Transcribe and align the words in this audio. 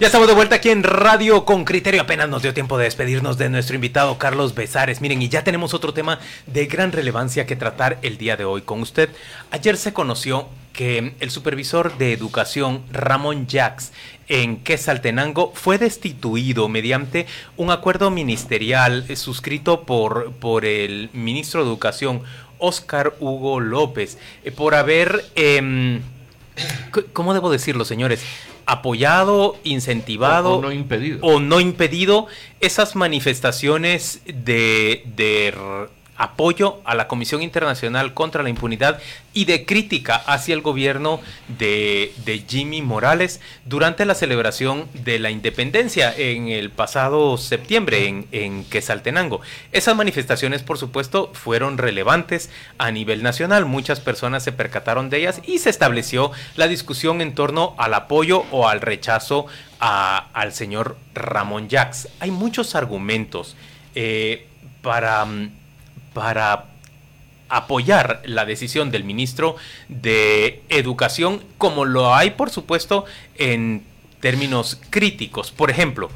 Ya 0.00 0.06
estamos 0.06 0.28
de 0.28 0.34
vuelta 0.34 0.54
aquí 0.54 0.70
en 0.70 0.82
Radio 0.82 1.44
con 1.44 1.66
Criterio. 1.66 2.00
Apenas 2.00 2.26
nos 2.26 2.40
dio 2.40 2.54
tiempo 2.54 2.78
de 2.78 2.84
despedirnos 2.84 3.36
de 3.36 3.50
nuestro 3.50 3.74
invitado 3.74 4.16
Carlos 4.16 4.54
Besares. 4.54 5.02
Miren, 5.02 5.20
y 5.20 5.28
ya 5.28 5.44
tenemos 5.44 5.74
otro 5.74 5.92
tema 5.92 6.18
de 6.46 6.64
gran 6.64 6.90
relevancia 6.90 7.44
que 7.44 7.54
tratar 7.54 7.98
el 8.00 8.16
día 8.16 8.38
de 8.38 8.46
hoy 8.46 8.62
con 8.62 8.80
usted. 8.80 9.10
Ayer 9.50 9.76
se 9.76 9.92
conoció 9.92 10.48
que 10.72 11.12
el 11.20 11.30
supervisor 11.30 11.98
de 11.98 12.14
educación 12.14 12.82
Ramón 12.90 13.46
Jax 13.46 13.92
en 14.28 14.64
Quesaltenango 14.64 15.52
fue 15.54 15.76
destituido 15.76 16.70
mediante 16.70 17.26
un 17.58 17.70
acuerdo 17.70 18.10
ministerial 18.10 19.04
suscrito 19.18 19.82
por, 19.82 20.32
por 20.32 20.64
el 20.64 21.10
ministro 21.12 21.62
de 21.62 21.68
Educación 21.68 22.22
Oscar 22.56 23.12
Hugo 23.20 23.60
López 23.60 24.16
eh, 24.44 24.50
por 24.50 24.74
haber... 24.74 25.26
Eh, 25.36 26.00
¿Cómo 27.12 27.32
debo 27.32 27.50
decirlo, 27.50 27.84
señores? 27.84 28.22
Apoyado, 28.70 29.56
incentivado 29.64 30.58
o, 30.58 30.62
no 30.62 30.72
impedido. 30.72 31.18
o 31.22 31.40
no 31.40 31.60
impedido 31.60 32.26
esas 32.60 32.94
manifestaciones 32.94 34.22
de, 34.26 35.02
de 35.04 35.88
apoyo 36.20 36.80
a 36.84 36.94
la 36.94 37.08
Comisión 37.08 37.40
Internacional 37.40 38.12
contra 38.12 38.42
la 38.42 38.50
Impunidad 38.50 39.00
y 39.32 39.46
de 39.46 39.64
crítica 39.64 40.16
hacia 40.16 40.54
el 40.54 40.60
gobierno 40.60 41.20
de, 41.48 42.12
Jimmy 42.46 42.82
Morales 42.82 43.40
durante 43.64 44.04
la 44.04 44.14
celebración 44.14 44.86
de 44.92 45.18
la 45.18 45.30
independencia 45.30 46.14
en 46.14 46.48
el 46.48 46.68
pasado 46.68 47.38
septiembre 47.38 48.06
en, 48.06 48.26
en 48.32 48.64
Quesaltenango. 48.64 49.40
Esas 49.72 49.96
manifestaciones, 49.96 50.62
por 50.62 50.76
supuesto, 50.76 51.30
fueron 51.32 51.78
relevantes 51.78 52.50
a 52.76 52.90
nivel 52.90 53.22
nacional. 53.22 53.64
Muchas 53.64 54.00
personas 54.00 54.44
se 54.44 54.52
percataron 54.52 55.08
de 55.08 55.18
ellas 55.18 55.40
y 55.46 55.58
se 55.58 55.70
estableció 55.70 56.32
la 56.56 56.68
discusión 56.68 57.22
en 57.22 57.34
torno 57.34 57.74
al 57.78 57.94
apoyo 57.94 58.44
o 58.50 58.68
al 58.68 58.82
rechazo 58.82 59.46
al 59.78 60.52
señor 60.52 60.98
Ramón 61.14 61.70
Jacks. 61.70 62.08
Hay 62.20 62.30
muchos 62.30 62.74
argumentos 62.74 63.56
eh, 63.94 64.46
para 64.82 65.26
para 66.12 66.66
apoyar 67.48 68.22
la 68.24 68.44
decisión 68.44 68.90
del 68.90 69.04
ministro 69.04 69.56
de 69.88 70.62
Educación, 70.68 71.42
como 71.58 71.84
lo 71.84 72.14
hay, 72.14 72.30
por 72.30 72.50
supuesto, 72.50 73.04
en 73.36 73.82
términos 74.20 74.80
críticos. 74.90 75.50
Por 75.50 75.70
ejemplo, 75.70 76.10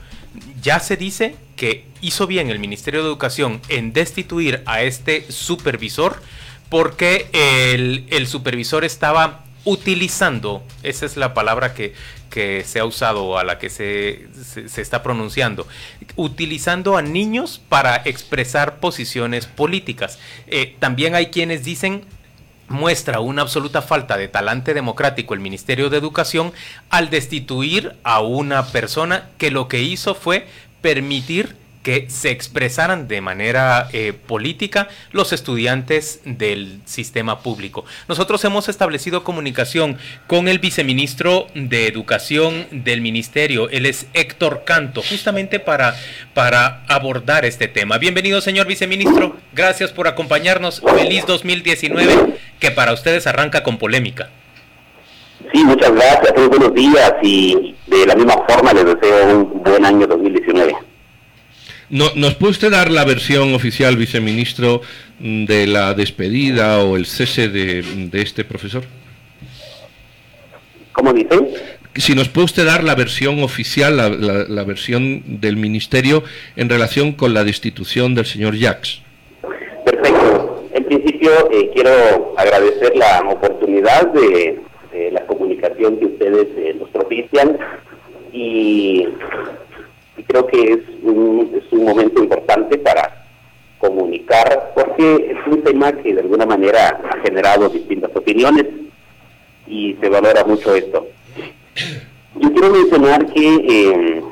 ya 0.63 0.81
se 0.81 0.97
dice 0.97 1.37
que 1.57 1.87
hizo 2.01 2.27
bien 2.27 2.51
el 2.51 2.59
Ministerio 2.59 3.03
de 3.03 3.09
Educación 3.09 3.61
en 3.69 3.93
destituir 3.93 4.63
a 4.67 4.83
este 4.83 5.31
supervisor 5.31 6.23
porque 6.69 7.29
el, 7.33 8.07
el 8.11 8.27
supervisor 8.27 8.85
estaba 8.85 9.45
utilizando, 9.65 10.63
esa 10.83 11.07
es 11.07 11.17
la 11.17 11.35
palabra 11.35 11.75
que, 11.75 11.95
que 12.31 12.65
se 12.65 12.81
ha 12.81 12.85
usado, 12.85 13.39
a 13.39 13.45
la 13.45 13.59
que 13.59 13.71
se, 13.71 14.27
se, 14.67 14.81
está 14.81 15.03
pronunciando, 15.03 15.67
utilizando 16.17 16.97
a 16.97 17.03
niños 17.03 17.61
para 17.69 17.97
expresar 18.05 18.77
posiciones 18.79 19.47
políticas. 19.47 20.19
Eh, 20.47 20.77
también 20.79 21.15
hay 21.15 21.27
quienes 21.27 21.65
dicen 21.65 22.05
muestra 22.69 23.21
una 23.21 23.43
absoluta 23.43 23.83
falta 23.83 24.17
de 24.17 24.29
talante 24.29 24.75
democrático 24.75 25.35
el 25.35 25.41
Ministerio 25.41 25.91
de 25.91 25.99
Educación 25.99 26.53
al 26.91 27.11
destituir 27.11 27.95
a 28.03 28.21
una 28.21 28.67
persona 28.67 29.31
que 29.39 29.51
lo 29.51 29.69
que 29.69 29.83
hizo 29.83 30.15
fue 30.15 30.47
permitir 30.81 31.57
que 31.85 32.07
se 32.09 32.31
expresaran 32.31 33.07
de 33.07 33.21
manera 33.21 33.89
eh, 33.93 34.15
política 34.15 34.89
los 35.13 35.33
estudiantes 35.33 36.23
del 36.25 36.81
sistema 36.87 37.41
público. 37.41 37.85
Nosotros 38.09 38.43
hemos 38.45 38.69
establecido 38.69 39.23
comunicación 39.23 39.99
con 40.27 40.49
el 40.49 40.59
viceministro 40.59 41.47
de 41.55 41.87
Educación 41.87 42.67
del 42.73 43.03
Ministerio, 43.03 43.69
él 43.69 43.87
es 43.87 44.07
Héctor 44.15 44.63
Canto, 44.65 45.03
justamente 45.03 45.61
para, 45.61 45.95
para 46.33 46.83
abordar 46.89 47.45
este 47.45 47.69
tema. 47.69 47.99
Bienvenido, 47.99 48.41
señor 48.41 48.67
viceministro, 48.67 49.37
gracias 49.53 49.93
por 49.93 50.09
acompañarnos. 50.09 50.81
Feliz 50.81 51.27
2019, 51.27 52.39
que 52.59 52.71
para 52.71 52.95
ustedes 52.95 53.27
arranca 53.27 53.63
con 53.63 53.77
polémica. 53.77 54.31
Sí, 55.53 55.63
muchas 55.63 55.93
gracias, 55.93 56.33
muy 56.35 56.47
buenos 56.47 56.73
días 56.73 57.13
y 57.23 57.75
de 57.87 58.07
la 58.07 58.15
misma 58.15 58.35
forma 58.49 58.73
les 58.73 58.87
deseo 58.87 59.37
un 59.37 59.63
buen 59.63 59.85
año 59.85 60.07
2019. 60.07 60.94
¿Nos 61.95 62.35
puede 62.35 62.51
usted 62.51 62.73
dar 62.73 62.91
la 62.91 63.05
versión 63.05 63.55
oficial, 63.55 63.97
viceministro, 63.97 64.81
de 65.21 65.69
la 65.69 65.95
despedida 65.95 66.81
o 66.81 66.97
el 66.97 67.07
cese 67.07 67.49
de, 67.49 67.85
este 68.15 68.43
profesor? 68.43 68.83
¿Cómo 70.91 71.13
dice? 71.13 71.39
Si 71.95 72.17
nos 72.17 72.29
puede 72.29 72.47
usted 72.47 72.67
dar 72.67 72.83
la 72.83 72.97
versión 72.97 73.45
oficial, 73.45 73.97
la, 73.97 74.65
versión 74.65 75.23
del 75.41 75.57
ministerio 75.57 76.25
en 76.57 76.69
relación 76.69 77.13
con 77.13 77.33
la 77.33 77.45
destitución 77.45 78.17
del 78.17 78.27
señor 78.27 78.57
Jacques. 78.57 79.01
Perfecto. 79.85 80.65
En 80.75 80.83
principio 80.87 81.31
eh, 81.53 81.71
quiero 81.73 82.35
agradecer 82.37 82.97
la 82.97 83.21
oportunidad 83.31 84.09
de, 84.09 84.59
la 85.13 85.25
comunicación 85.27 85.97
que 86.01 86.07
ustedes 86.07 86.49
eh, 86.57 86.75
nos 86.77 86.89
propician 86.89 87.57
y 88.33 89.07
creo 90.35 90.47
que 90.49 90.73
es 90.73 90.81
un, 91.03 91.53
es 91.55 91.73
un 91.73 91.85
momento 91.85 92.21
importante 92.21 92.77
para 92.79 93.25
comunicar, 93.79 94.73
porque 94.75 95.31
es 95.31 95.53
un 95.53 95.63
tema 95.63 95.93
que 95.93 96.13
de 96.13 96.23
alguna 96.23 96.45
manera 96.45 97.01
ha 97.09 97.21
generado 97.21 97.69
distintas 97.69 98.11
opiniones 98.17 98.67
y 99.69 99.95
se 100.01 100.09
valora 100.09 100.45
mucho 100.45 100.75
esto. 100.75 101.07
Yo 102.35 102.53
quiero 102.53 102.71
mencionar 102.71 103.27
que 103.33 103.55
eh, 103.55 104.23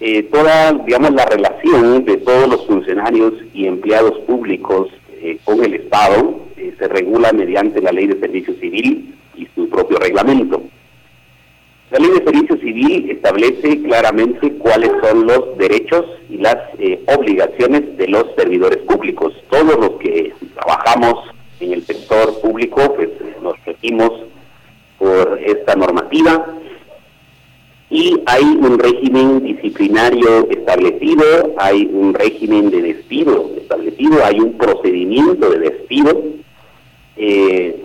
eh, 0.00 0.22
toda, 0.24 0.72
digamos, 0.72 1.12
la 1.12 1.26
relación 1.26 2.04
de 2.04 2.16
todos 2.16 2.48
los 2.48 2.66
funcionarios 2.66 3.34
y 3.54 3.68
empleados 3.68 4.18
públicos 4.20 4.88
eh, 5.12 5.38
con 5.44 5.64
el 5.64 5.74
Estado 5.74 6.40
se 6.56 6.88
regula 6.88 7.32
mediante 7.32 7.80
la 7.80 7.92
Ley 7.92 8.08
de 8.08 8.18
Servicio 8.18 8.54
Civil 8.54 9.14
y 9.36 9.46
su 9.54 9.68
propio 9.68 9.98
reglamento. 9.98 10.62
La 11.90 12.00
ley 12.00 12.10
de 12.10 12.24
servicio 12.24 12.56
civil 12.56 13.10
establece 13.10 13.80
claramente 13.82 14.52
cuáles 14.54 14.90
son 15.02 15.26
los 15.26 15.56
derechos 15.56 16.04
y 16.28 16.38
las 16.38 16.56
eh, 16.80 17.00
obligaciones 17.16 17.96
de 17.96 18.08
los 18.08 18.26
servidores 18.36 18.78
públicos. 18.78 19.32
Todos 19.50 19.78
los 19.78 19.90
que 20.00 20.32
trabajamos 20.54 21.30
en 21.60 21.74
el 21.74 21.86
sector 21.86 22.40
público, 22.40 22.92
pues 22.96 23.10
nos 23.40 23.54
regimos 23.64 24.10
por 24.98 25.38
esta 25.44 25.76
normativa 25.76 26.44
y 27.88 28.20
hay 28.26 28.42
un 28.42 28.80
régimen 28.80 29.44
disciplinario 29.44 30.48
establecido, 30.50 31.54
hay 31.56 31.88
un 31.92 32.14
régimen 32.14 32.68
de 32.70 32.82
despido 32.82 33.52
establecido, 33.56 34.24
hay 34.24 34.40
un 34.40 34.54
procedimiento 34.54 35.50
de 35.50 35.58
despido. 35.60 36.22
Eh, 37.16 37.80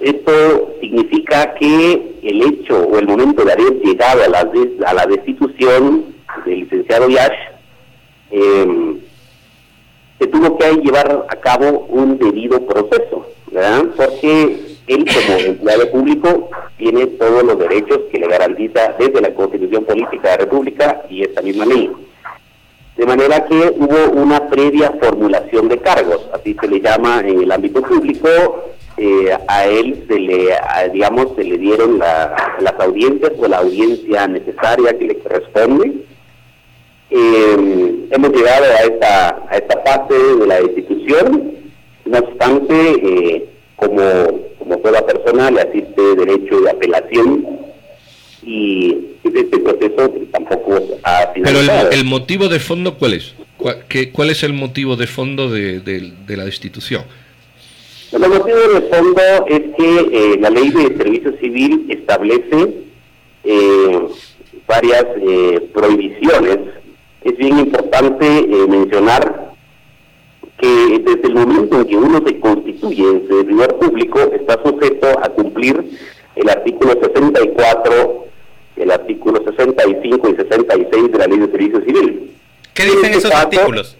esto 0.00 0.74
significa 0.80 1.54
que 1.54 2.18
el 2.22 2.42
hecho 2.42 2.78
o 2.78 2.98
el 2.98 3.06
momento 3.06 3.44
de 3.44 3.52
haber 3.52 3.80
llegado 3.80 4.22
a 4.24 4.28
la, 4.28 5.06
destitución 5.06 6.14
del 6.44 6.60
licenciado 6.60 7.08
Yash, 7.08 7.38
em, 8.30 8.98
se 10.18 10.26
tuvo 10.26 10.58
que 10.58 10.72
llevar 10.76 11.26
a 11.28 11.36
cabo 11.36 11.86
un 11.88 12.18
debido 12.18 12.60
proceso, 12.66 13.26
¿verdad? 13.50 13.84
Porque 13.96 14.76
él 14.86 15.04
como 15.04 15.38
empleado 15.38 15.90
público 15.90 16.50
tiene 16.76 17.06
todos 17.06 17.42
los 17.42 17.58
derechos 17.58 18.00
que 18.10 18.18
le 18.18 18.28
garantiza 18.28 18.94
desde 18.98 19.20
la 19.20 19.34
Constitución 19.34 19.84
Política 19.84 20.30
de 20.30 20.36
la 20.36 20.44
República 20.44 21.02
y 21.08 21.22
esta 21.22 21.42
misma 21.42 21.66
ley. 21.66 21.90
De 22.96 23.04
manera 23.04 23.44
que 23.44 23.74
hubo 23.76 24.10
una 24.12 24.48
previa 24.48 24.90
formulación 25.00 25.68
de 25.68 25.78
cargos, 25.78 26.28
así 26.32 26.56
se 26.58 26.66
le 26.66 26.80
llama 26.80 27.20
en 27.20 27.42
el 27.42 27.52
ámbito 27.52 27.82
público, 27.82 28.28
eh, 28.98 29.36
a 29.48 29.66
él 29.66 30.04
se 30.08 30.18
le, 30.18 30.54
digamos, 30.92 31.28
se 31.36 31.44
le 31.44 31.58
dieron 31.58 31.98
las 31.98 32.74
audiencias 32.78 33.32
o 33.38 33.46
la 33.46 33.58
audiencia 33.58 34.26
necesaria 34.26 34.98
que 34.98 35.06
le 35.06 35.18
corresponde. 35.18 35.92
Eh, 37.10 38.06
hemos 38.10 38.30
llegado 38.32 38.64
a 38.64 38.82
esta, 38.84 39.28
a 39.50 39.56
esta 39.56 39.80
fase 39.82 40.14
de 40.14 40.46
la 40.46 40.60
institución, 40.62 41.52
no 42.06 42.18
obstante, 42.18 42.74
eh, 42.74 43.48
como, 43.76 44.02
como 44.58 44.78
toda 44.78 45.04
persona 45.04 45.50
le 45.50 45.60
asiste 45.60 46.16
derecho 46.16 46.60
de 46.62 46.70
apelación 46.70 47.46
y 48.42 48.96
este 49.22 49.58
proceso 49.58 50.10
tampoco 50.32 50.80
ha 51.02 51.32
finalizado. 51.34 51.90
Pero 51.90 52.00
el, 52.00 52.04
motivo 52.06 52.48
de 52.48 52.60
fondo, 52.60 52.96
¿cuál 52.96 53.12
es? 53.12 53.34
¿Cuál, 53.58 53.84
cuál 54.12 54.30
es 54.30 54.42
el 54.42 54.54
motivo 54.54 54.96
de 54.96 55.06
fondo 55.06 55.50
de, 55.50 55.80
de 55.80 56.36
la 56.36 56.44
destitución? 56.44 57.02
El 58.12 58.20
motivo 58.20 58.56
de 58.56 58.80
fondo 58.82 59.20
es 59.48 59.60
que 59.76 59.98
eh, 60.12 60.38
la 60.40 60.50
ley 60.50 60.70
de 60.70 60.96
servicio 60.96 61.36
civil 61.38 61.86
establece 61.88 62.74
eh, 63.44 64.06
varias 64.66 65.04
eh, 65.20 65.68
prohibiciones. 65.74 66.58
Es 67.22 67.36
bien 67.36 67.58
importante 67.58 68.46
mencionar 68.68 69.52
que 70.58 71.02
desde 71.04 71.26
el 71.28 71.34
momento 71.34 71.80
en 71.80 71.86
que 71.86 71.96
uno 71.96 72.22
se 72.24 72.38
constituye 72.38 73.02
en 73.02 73.28
servidor 73.28 73.76
público 73.78 74.20
está 74.20 74.62
sujeto 74.62 75.08
a 75.22 75.28
cumplir 75.30 75.98
el 76.36 76.48
artículo 76.48 76.92
64 77.02 78.26
el 78.76 78.90
artículo 78.90 79.42
65 79.42 80.28
y 80.28 80.36
66 80.36 81.12
de 81.12 81.18
la 81.18 81.26
Ley 81.26 81.38
de 81.38 81.50
Servicio 81.50 81.80
Civil. 81.80 82.30
¿Qué 82.74 82.84
dicen 82.84 83.04
este 83.06 83.18
esos 83.18 83.32
artículos? 83.32 83.96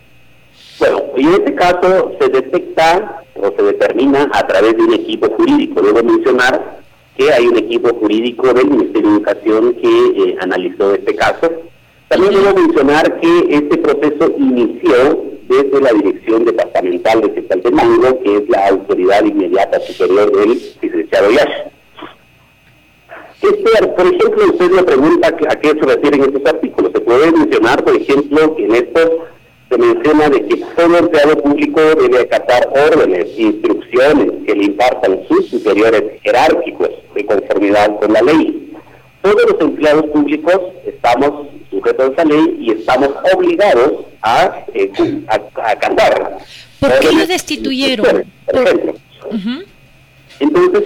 Bueno, 0.78 1.02
en 1.16 1.28
este 1.28 1.54
caso 1.54 2.12
se 2.20 2.28
detecta 2.28 3.22
o 3.34 3.52
se 3.56 3.62
determina 3.62 4.30
a 4.32 4.46
través 4.46 4.76
de 4.76 4.82
un 4.82 4.92
equipo 4.92 5.28
jurídico. 5.30 5.80
Debo 5.80 6.02
mencionar 6.02 6.80
que 7.16 7.32
hay 7.32 7.46
un 7.46 7.56
equipo 7.56 7.94
jurídico 7.94 8.52
del 8.52 8.68
Ministerio 8.68 9.10
de 9.10 9.16
Educación 9.16 9.74
que 9.74 9.88
eh, 9.88 10.36
analizó 10.40 10.94
este 10.94 11.14
caso. 11.14 11.50
También 12.08 12.34
debo 12.34 12.54
mencionar 12.54 13.20
que 13.20 13.46
este 13.50 13.78
proceso 13.78 14.32
inició 14.38 15.24
desde 15.48 15.80
la 15.80 15.92
Dirección 15.92 16.44
Departamental 16.44 17.22
de 17.22 17.32
Quetzaltenango, 17.32 18.20
que 18.22 18.36
es 18.36 18.48
la 18.48 18.68
autoridad 18.68 19.24
inmediata 19.24 19.80
superior 19.80 20.30
del 20.36 20.60
licenciado 20.82 21.30
Yash. 21.30 21.76
Este, 23.42 23.86
por 23.88 24.06
ejemplo, 24.06 24.44
usted 24.46 24.70
me 24.70 24.82
pregunta 24.82 25.28
a 25.28 25.56
qué 25.56 25.68
se 25.68 25.86
refieren 25.86 26.22
estos 26.22 26.44
artículos. 26.46 26.92
Se 26.92 27.00
puede 27.00 27.30
mencionar, 27.32 27.84
por 27.84 27.94
ejemplo, 27.94 28.56
que 28.56 28.64
en 28.64 28.74
estos 28.74 29.10
se 29.68 29.78
menciona 29.78 30.28
de 30.28 30.46
que 30.46 30.56
todo 30.76 30.98
empleado 30.98 31.36
público 31.42 31.80
debe 31.80 32.20
acatar 32.20 32.68
órdenes, 32.70 33.26
instrucciones 33.36 34.30
que 34.46 34.54
le 34.54 34.64
impartan 34.64 35.20
sus 35.26 35.48
superiores 35.48 36.20
jerárquicos 36.22 36.90
de 37.14 37.26
conformidad 37.26 37.98
con 37.98 38.12
la 38.12 38.22
ley. 38.22 38.72
Todos 39.22 39.42
los 39.50 39.60
empleados 39.60 40.06
públicos 40.06 40.60
estamos 40.84 41.48
sujetos 41.70 42.10
a 42.10 42.12
esa 42.12 42.24
ley 42.24 42.56
y 42.60 42.70
estamos 42.72 43.10
obligados 43.34 44.04
a, 44.22 44.64
eh, 44.72 44.92
acatar. 45.56 46.38
¿Por 46.78 46.98
qué 47.00 47.12
lo 47.12 47.26
destituyeron? 47.26 48.24
Por 48.46 48.62
ejemplo. 48.62 48.94
Entonces, 50.38 50.84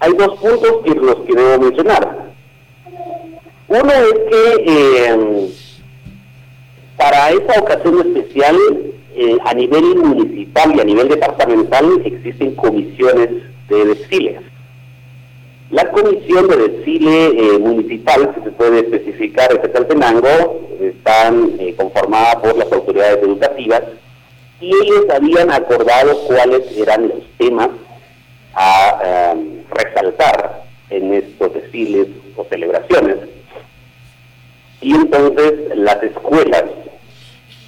hay 0.00 0.12
dos 0.14 0.38
puntos 0.40 0.72
que 0.84 0.90
los 0.90 1.16
que 1.20 1.34
debo 1.34 1.58
mencionar. 1.64 2.32
Uno 3.68 3.92
es 3.92 4.12
que 4.28 4.64
eh, 4.66 5.48
para 7.02 7.30
esa 7.30 7.60
ocasión 7.60 7.98
especial, 7.98 8.56
eh, 9.16 9.36
a 9.44 9.54
nivel 9.54 9.96
municipal 9.96 10.72
y 10.76 10.80
a 10.80 10.84
nivel 10.84 11.08
departamental 11.08 12.00
existen 12.04 12.54
comisiones 12.54 13.28
de 13.68 13.84
desfiles. 13.86 14.40
La 15.70 15.90
comisión 15.90 16.46
de 16.46 16.56
desfile 16.58 17.26
eh, 17.26 17.58
municipal, 17.58 18.32
que 18.32 18.42
se 18.42 18.50
puede 18.52 18.80
especificar 18.80 19.50
en 19.50 19.62
Quetzaltenango, 19.62 20.60
están 20.80 21.50
conformada 21.76 22.40
por 22.40 22.56
las 22.56 22.70
autoridades 22.70 23.18
educativas 23.20 23.82
y 24.60 24.68
ellos 24.68 25.06
habían 25.12 25.50
acordado 25.50 26.16
cuáles 26.28 26.70
eran 26.78 27.08
los 27.08 27.24
temas 27.36 27.70
a 28.54 29.34
resaltar 29.70 30.62
en 30.90 31.14
estos 31.14 31.52
desfiles 31.52 32.06
o 32.36 32.44
celebraciones. 32.44 33.16
Y 34.80 34.94
entonces 34.94 35.76
las 35.76 36.02
escuelas 36.02 36.64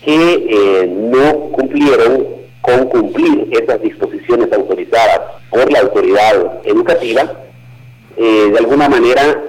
que 0.04 0.46
eh, 0.48 0.86
no 0.86 1.50
cumplieron 1.50 2.26
con 2.60 2.86
cumplir 2.88 3.48
esas 3.50 3.80
disposiciones 3.80 4.52
autorizadas 4.52 5.20
por 5.50 5.70
la 5.72 5.80
autoridad 5.80 6.60
educativa, 6.64 7.32
eh, 8.16 8.50
de 8.52 8.58
alguna 8.58 8.88
manera 8.88 9.42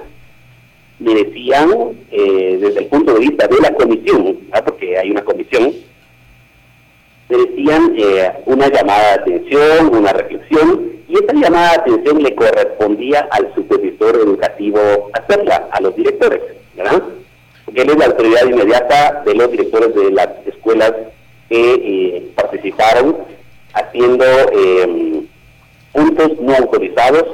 merecían, 0.98 1.70
eh, 2.10 2.58
desde 2.60 2.80
el 2.80 2.86
punto 2.86 3.14
de 3.14 3.20
vista 3.20 3.46
de 3.46 3.60
la 3.60 3.74
comisión, 3.74 4.38
porque 4.64 4.98
hay 4.98 5.10
una 5.10 5.22
comisión, 5.22 5.72
merecían 7.28 7.94
una 8.46 8.68
llamada 8.68 9.16
de 9.16 9.20
atención, 9.20 9.94
una 9.94 10.12
reflexión 10.12 10.92
y 11.08 11.14
esta 11.14 11.34
llamada 11.34 11.72
de 11.72 11.76
atención 11.76 12.22
le 12.22 12.34
correspondía 12.34 13.28
al 13.30 13.52
supervisor 13.54 14.16
educativo 14.16 15.10
hacerla, 15.12 15.68
a 15.70 15.80
los 15.80 15.94
directores, 15.96 16.40
¿verdad? 16.76 17.02
Él 17.74 17.90
es 17.90 17.96
la 17.96 18.06
autoridad 18.06 18.46
inmediata 18.46 19.22
de 19.24 19.34
los 19.34 19.50
directores 19.50 19.94
de 19.94 20.10
las 20.10 20.28
escuelas 20.46 20.92
que 21.48 21.72
eh, 21.74 22.32
participaron 22.34 23.16
haciendo 23.74 24.24
eh, 24.24 25.22
puntos 25.92 26.32
no 26.40 26.54
autorizados 26.54 27.24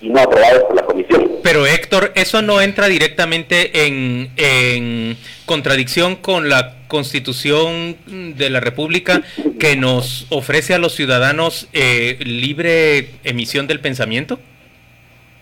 y 0.00 0.08
no 0.08 0.20
aprobados 0.20 0.64
por 0.64 0.76
la 0.76 0.82
comisión. 0.82 1.30
Pero 1.42 1.66
Héctor, 1.66 2.12
¿eso 2.14 2.42
no 2.42 2.60
entra 2.60 2.88
directamente 2.88 3.86
en, 3.86 4.30
en 4.36 5.16
contradicción 5.46 6.16
con 6.16 6.48
la 6.48 6.74
constitución 6.88 7.96
de 8.36 8.50
la 8.50 8.60
República 8.60 9.22
que 9.58 9.76
nos 9.76 10.26
ofrece 10.28 10.74
a 10.74 10.78
los 10.78 10.94
ciudadanos 10.94 11.68
eh, 11.72 12.18
libre 12.20 13.10
emisión 13.24 13.66
del 13.66 13.80
pensamiento? 13.80 14.38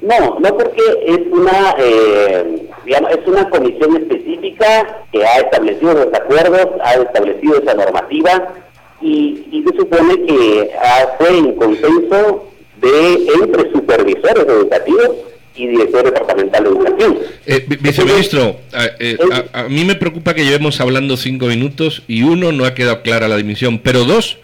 No, 0.02 0.38
no 0.41 0.56
porque 0.56 0.82
es 1.06 1.20
una, 1.31 1.75
eh, 1.79 2.69
digamos, 2.85 3.11
es 3.12 3.26
una 3.26 3.49
comisión 3.50 3.97
específica 3.97 5.05
que 5.12 5.25
ha 5.25 5.41
establecido 5.41 5.94
los 5.94 6.14
acuerdos, 6.14 6.69
ha 6.82 6.94
establecido 6.94 7.61
esa 7.61 7.75
normativa 7.75 8.55
y, 9.00 9.47
y 9.50 9.62
se 9.62 9.76
supone 9.76 10.26
que 10.26 10.70
fue 11.19 11.38
en 11.38 11.55
consenso 11.55 12.50
de 12.81 13.14
entre 13.43 13.70
supervisores 13.73 14.47
educativos 14.47 15.11
y 15.55 15.67
director 15.67 16.05
departamental 16.05 16.64
de 16.64 16.70
educación. 16.70 17.19
Eh, 17.46 17.67
viceministro, 17.81 18.56
eh, 18.99 19.19
a, 19.53 19.64
mí 19.64 19.85
me 19.85 19.94
preocupa 19.94 20.35
que 20.35 20.44
llevemos 20.44 20.81
hablando 20.81 21.17
cinco 21.17 21.46
minutos 21.46 22.03
y 22.08 22.23
uno 22.23 22.53
no 22.53 22.64
ha 22.64 22.75
quedado 22.75 23.03
clara 23.03 23.29
la 23.29 23.37
dimisión, 23.37 23.79
pero 23.79 24.05
dos, 24.05 24.38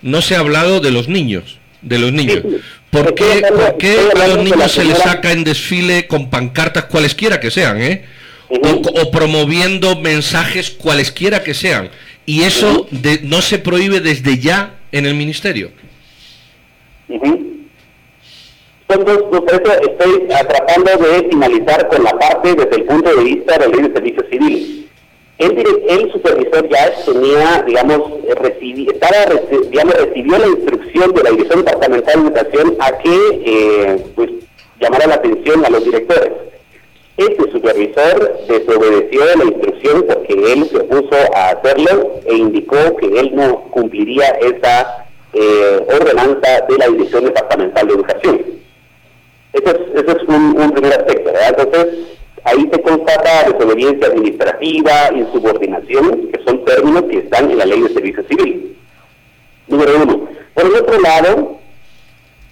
no 0.00 0.22
se 0.22 0.36
ha 0.36 0.40
hablado 0.40 0.80
de 0.80 0.90
los 0.90 1.08
niños, 1.08 1.58
de 1.82 1.98
los 1.98 2.12
niños. 2.12 2.42
¿Por 2.90 3.14
qué, 3.14 3.42
a 4.14 4.28
los 4.28 4.38
niños 4.38 4.72
se 4.72 4.84
les 4.84 4.98
saca 4.98 5.32
en 5.32 5.44
desfile 5.44 6.06
con 6.06 6.30
pancartas 6.30 6.84
cualesquiera 6.84 7.40
que 7.40 7.50
sean, 7.50 7.80
eh? 7.80 8.04
o, 8.48 9.10
promoviendo 9.10 9.96
mensajes 9.96 10.70
cualesquiera 10.70 11.42
que 11.42 11.54
sean? 11.54 11.90
Y 12.24 12.42
eso 12.42 12.86
no 13.22 13.42
se 13.42 13.58
prohíbe 13.58 14.00
desde 14.00 14.38
ya 14.38 14.74
en 14.92 15.06
el 15.06 15.14
ministerio. 15.14 15.70
Entonces, 18.88 19.22
por 19.30 19.44
eso 19.48 19.72
estoy 19.80 20.28
tratando 20.28 20.90
de 20.98 21.28
finalizar 21.30 21.88
con 21.88 22.04
la 22.04 22.18
parte 22.18 22.54
desde 22.54 22.76
el 22.76 22.84
punto 22.84 23.14
de 23.16 23.24
vista 23.24 23.58
del 23.58 23.72
ley 23.72 23.82
de 23.88 23.92
servicio 23.94 24.24
civil. 24.30 24.81
El, 25.42 26.12
supervisor 26.12 26.68
ya 26.68 26.92
tenía, 27.04 27.64
digamos, 27.66 28.12
recibí, 28.36 28.86
estaba, 28.88 29.16
digamos, 29.70 29.94
recibió 29.94 30.38
la 30.38 30.46
instrucción 30.46 31.12
de 31.12 31.22
la 31.22 31.30
Dirección 31.30 31.64
Departamental 31.64 32.14
de 32.14 32.28
Educación 32.28 32.76
a 32.78 32.98
que 32.98 33.42
eh, 33.44 34.04
pues, 34.14 34.30
llamara 34.80 35.06
la 35.08 35.14
atención 35.14 35.64
a 35.64 35.70
los 35.70 35.84
directores. 35.84 36.32
Este 37.16 37.50
supervisor 37.50 38.40
desobedeció 38.48 39.24
la 39.36 39.44
instrucción 39.44 40.04
porque 40.06 40.52
él 40.52 40.68
se 40.70 40.78
opuso 40.78 41.16
a 41.34 41.50
hacerlo 41.50 42.20
e 42.24 42.34
indicó 42.34 42.96
que 42.96 43.06
él 43.06 43.34
no 43.34 43.64
cumpliría 43.70 44.28
esa 44.40 45.06
eh, 45.32 45.86
ordenanza 45.88 46.66
de 46.68 46.78
la 46.78 46.88
Dirección 46.88 47.24
Departamental 47.24 47.86
de 47.88 47.94
Educación. 47.94 48.44
Ese 49.52 49.70
es, 49.70 50.28
un, 50.28 50.72
primer 50.72 50.92
aspecto, 50.92 51.32
¿verdad? 51.32 51.56
Entonces, 51.58 52.18
ahí 52.44 52.68
se 52.72 52.82
constata 52.82 53.50
desobediencia 53.50 54.06
administrativa, 54.08 55.10
insubordinación, 55.14 56.28
que 56.32 56.42
son 56.44 56.64
términos 56.64 57.04
que 57.04 57.18
están 57.18 57.50
en 57.50 57.58
la 57.58 57.66
ley 57.66 57.80
de 57.82 57.94
servicio 57.94 58.24
civil. 58.24 58.76
Número 59.68 60.02
uno. 60.02 60.28
Por 60.54 60.66
el 60.66 60.74
otro 60.74 61.00
lado, 61.00 61.58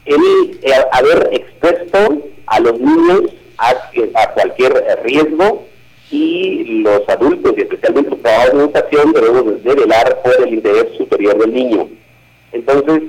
el 0.07 0.59
eh, 0.63 0.73
haber 0.93 1.29
expuesto 1.33 2.23
a 2.47 2.61
los 2.61 2.81
niños 2.81 3.23
a, 3.59 4.33
cualquier 4.33 4.73
riesgo 5.05 5.67
y 6.11 6.83
los 6.83 7.09
adultos, 7.09 7.55
y 7.57 7.61
especialmente 7.61 8.11
los 8.11 8.23
trabajadores 8.23 8.57
de 8.57 8.65
educación, 8.65 9.13
debemos 9.13 9.63
de 9.63 9.75
velar 9.75 10.23
por 10.23 10.47
el 10.47 10.55
interés 10.55 10.87
superior 10.97 11.39
del 11.39 11.53
niño. 11.53 11.89
Entonces, 12.53 13.03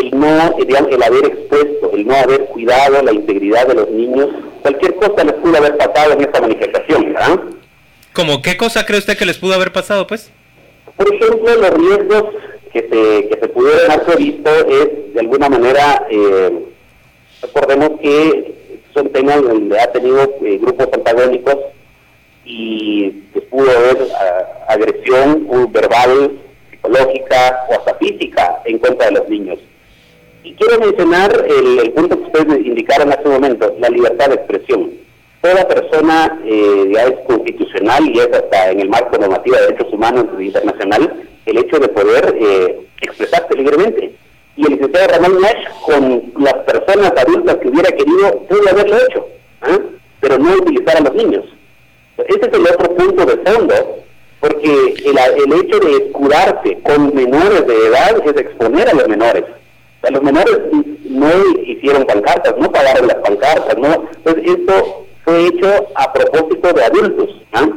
el 0.00 0.10
no, 0.18 0.56
el 0.58 1.02
haber 1.02 1.26
expuesto, 1.26 1.92
el 1.92 2.06
no 2.06 2.14
haber 2.14 2.46
cuidado 2.46 3.02
la 3.02 3.12
integridad 3.12 3.66
de 3.66 3.74
los 3.74 3.90
niños, 3.90 4.28
cualquier 4.62 4.94
cosa 4.96 5.24
les 5.24 5.34
pudo 5.34 5.56
haber 5.56 5.76
pasado 5.76 6.12
en 6.12 6.20
esta 6.20 6.40
manifestación, 6.40 7.12
¿verdad? 7.12 7.40
¿Cómo 8.12 8.42
qué 8.42 8.56
cosa 8.56 8.84
cree 8.84 8.98
usted 8.98 9.16
que 9.16 9.26
les 9.26 9.38
pudo 9.38 9.54
haber 9.54 9.72
pasado, 9.72 10.06
pues? 10.06 10.30
Por 10.96 11.14
ejemplo, 11.14 11.54
los 11.54 11.70
riesgos 11.70 12.24
que 12.72 12.80
se, 12.80 13.28
que 13.28 13.38
se 13.40 13.48
pudieron 13.48 13.90
haber 13.90 14.06
previsto 14.06 14.50
es, 14.68 15.14
de 15.14 15.20
alguna 15.20 15.48
manera, 15.48 16.06
eh, 16.10 16.64
recordemos 17.42 18.00
que 18.00 18.54
son 18.94 19.08
temas 19.10 19.42
donde 19.42 19.78
ha 19.78 19.92
tenido 19.92 20.22
eh, 20.44 20.58
grupos 20.58 20.88
antagónicos 20.92 21.56
y 22.44 23.10
pues, 23.32 23.44
pudo 23.46 23.70
haber 23.70 24.08
ah, 24.14 24.66
agresión 24.68 25.46
verbal, 25.70 26.32
psicológica 26.70 27.66
o 27.68 27.74
hasta 27.74 27.94
física 27.94 28.62
en 28.64 28.78
contra 28.78 29.06
de 29.06 29.12
los 29.12 29.28
niños. 29.28 29.58
Y 30.42 30.54
quiero 30.54 30.78
mencionar 30.78 31.46
el, 31.48 31.90
punto 31.92 32.18
que 32.18 32.24
ustedes 32.26 32.66
indicaron 32.66 33.12
hace 33.12 33.22
un 33.26 33.34
momento, 33.34 33.74
la 33.78 33.88
libertad 33.88 34.28
de 34.28 34.36
expresión. 34.36 34.90
Toda 35.40 35.68
persona 35.68 36.40
eh, 36.44 36.90
ya 36.92 37.04
es 37.04 37.18
constitucional 37.26 38.08
y 38.08 38.18
es 38.18 38.32
hasta 38.32 38.70
en 38.70 38.80
el 38.80 38.88
marco 38.88 39.18
normativo 39.18 39.56
de 39.56 39.62
derechos 39.62 39.92
humanos 39.92 40.26
internacional 40.38 41.12
el 41.46 41.58
hecho 41.58 41.78
de 41.78 41.88
poder 41.88 42.36
eh, 42.38 42.80
expresarse 43.00 43.54
libremente. 43.54 44.12
Y 44.56 44.66
el 44.66 44.72
licenciado 44.72 45.08
Ramón 45.08 45.40
Nash, 45.40 45.64
con 45.86 46.32
las 46.38 46.54
personas 46.64 47.12
adultas 47.16 47.56
que 47.56 47.68
hubiera 47.68 47.90
querido, 47.90 48.40
pudo 48.48 48.68
haberlo 48.68 48.96
hecho. 48.96 49.26
¿ah? 49.62 49.78
Pero 50.20 50.38
no 50.38 50.54
utilizar 50.54 50.96
a 50.96 51.00
los 51.00 51.14
niños. 51.14 51.44
Ese 52.18 52.40
es 52.40 52.52
el 52.52 52.66
otro 52.66 52.94
punto 52.96 53.24
de 53.24 53.36
fondo, 53.36 53.74
porque 54.40 54.94
el, 55.04 55.18
el 55.18 55.60
hecho 55.60 55.78
de 55.78 55.96
escudarse 56.04 56.78
con 56.82 57.14
menores 57.14 57.66
de 57.66 57.86
edad 57.86 58.20
es 58.26 58.36
exponer 58.36 58.88
a 58.88 58.94
los 58.94 59.08
menores. 59.08 59.44
Los 60.10 60.22
menores 60.22 60.58
no 61.04 61.28
hicieron 61.66 62.04
pancartas, 62.04 62.54
no 62.58 62.70
pagaron 62.70 63.06
las 63.06 63.16
pancartas, 63.16 63.76
no. 63.76 64.08
Entonces 64.16 64.44
esto 64.46 65.06
fue 65.24 65.46
hecho 65.46 65.88
a 65.94 66.12
propósito 66.12 66.72
de 66.72 66.84
adultos. 66.84 67.30
¿ah? 67.52 67.68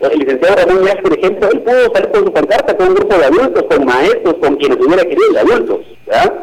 El 0.00 0.18
licenciado 0.18 0.56
Ramón 0.56 0.86
Yash, 0.86 1.02
por 1.02 1.18
ejemplo, 1.18 1.50
él 1.50 1.60
pudo 1.60 1.92
salir 1.92 2.10
con 2.10 2.24
su 2.24 2.32
pancarta 2.32 2.76
con 2.76 2.88
un 2.88 2.94
grupo 2.94 3.18
de 3.18 3.24
adultos, 3.24 3.64
con 3.64 3.84
maestros, 3.84 4.34
con 4.40 4.56
quienes 4.56 4.78
hubiera 4.78 5.02
querido, 5.02 5.32
de 5.32 5.40
adultos. 5.40 5.80
¿verdad? 6.06 6.34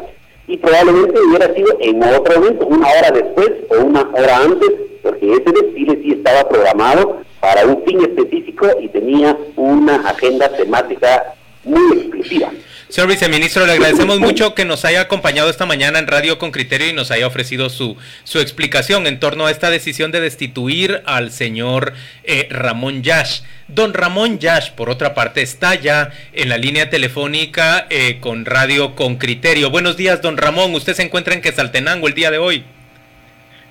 Y 0.46 0.56
probablemente 0.58 1.20
hubiera 1.20 1.52
sido 1.54 1.76
en 1.80 2.02
otro 2.02 2.40
momento, 2.40 2.66
una 2.66 2.86
hora 2.88 3.10
después 3.10 3.50
o 3.70 3.84
una 3.84 4.08
hora 4.12 4.36
antes, 4.44 4.70
porque 5.02 5.32
ese 5.32 5.50
desfile 5.50 6.00
sí 6.02 6.12
estaba 6.12 6.48
programado 6.48 7.18
para 7.40 7.66
un 7.66 7.82
fin 7.84 8.00
específico 8.00 8.66
y 8.80 8.88
tenía 8.88 9.36
una 9.56 9.96
agenda 10.08 10.48
temática 10.50 11.34
muy 11.64 11.98
exclusiva. 11.98 12.50
Señor 12.88 13.10
viceministro, 13.10 13.66
le 13.66 13.72
agradecemos 13.72 14.18
mucho 14.18 14.54
que 14.54 14.64
nos 14.64 14.86
haya 14.86 15.02
acompañado 15.02 15.50
esta 15.50 15.66
mañana 15.66 15.98
en 15.98 16.06
Radio 16.06 16.38
con 16.38 16.52
Criterio 16.52 16.88
y 16.88 16.94
nos 16.94 17.10
haya 17.10 17.26
ofrecido 17.26 17.68
su, 17.68 17.98
su 18.24 18.40
explicación 18.40 19.06
en 19.06 19.20
torno 19.20 19.44
a 19.44 19.50
esta 19.50 19.68
decisión 19.68 20.10
de 20.10 20.22
destituir 20.22 21.02
al 21.04 21.30
señor 21.30 21.92
eh, 22.24 22.48
Ramón 22.50 23.02
Yash. 23.02 23.42
Don 23.68 23.92
Ramón 23.92 24.38
Yash, 24.38 24.70
por 24.70 24.88
otra 24.88 25.12
parte, 25.12 25.42
está 25.42 25.74
ya 25.74 26.12
en 26.32 26.48
la 26.48 26.56
línea 26.56 26.88
telefónica 26.88 27.86
eh, 27.90 28.20
con 28.20 28.46
Radio 28.46 28.94
con 28.94 29.16
Criterio. 29.16 29.70
Buenos 29.70 29.98
días, 29.98 30.22
don 30.22 30.38
Ramón. 30.38 30.74
Usted 30.74 30.94
se 30.94 31.02
encuentra 31.02 31.34
en 31.34 31.42
Quesaltenango 31.42 32.08
el 32.08 32.14
día 32.14 32.30
de 32.30 32.38
hoy. 32.38 32.64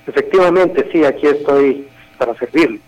Efectivamente, 0.06 0.88
sí, 0.92 1.04
aquí 1.04 1.26
estoy 1.26 1.88
para 2.18 2.38
servirle. 2.38 2.78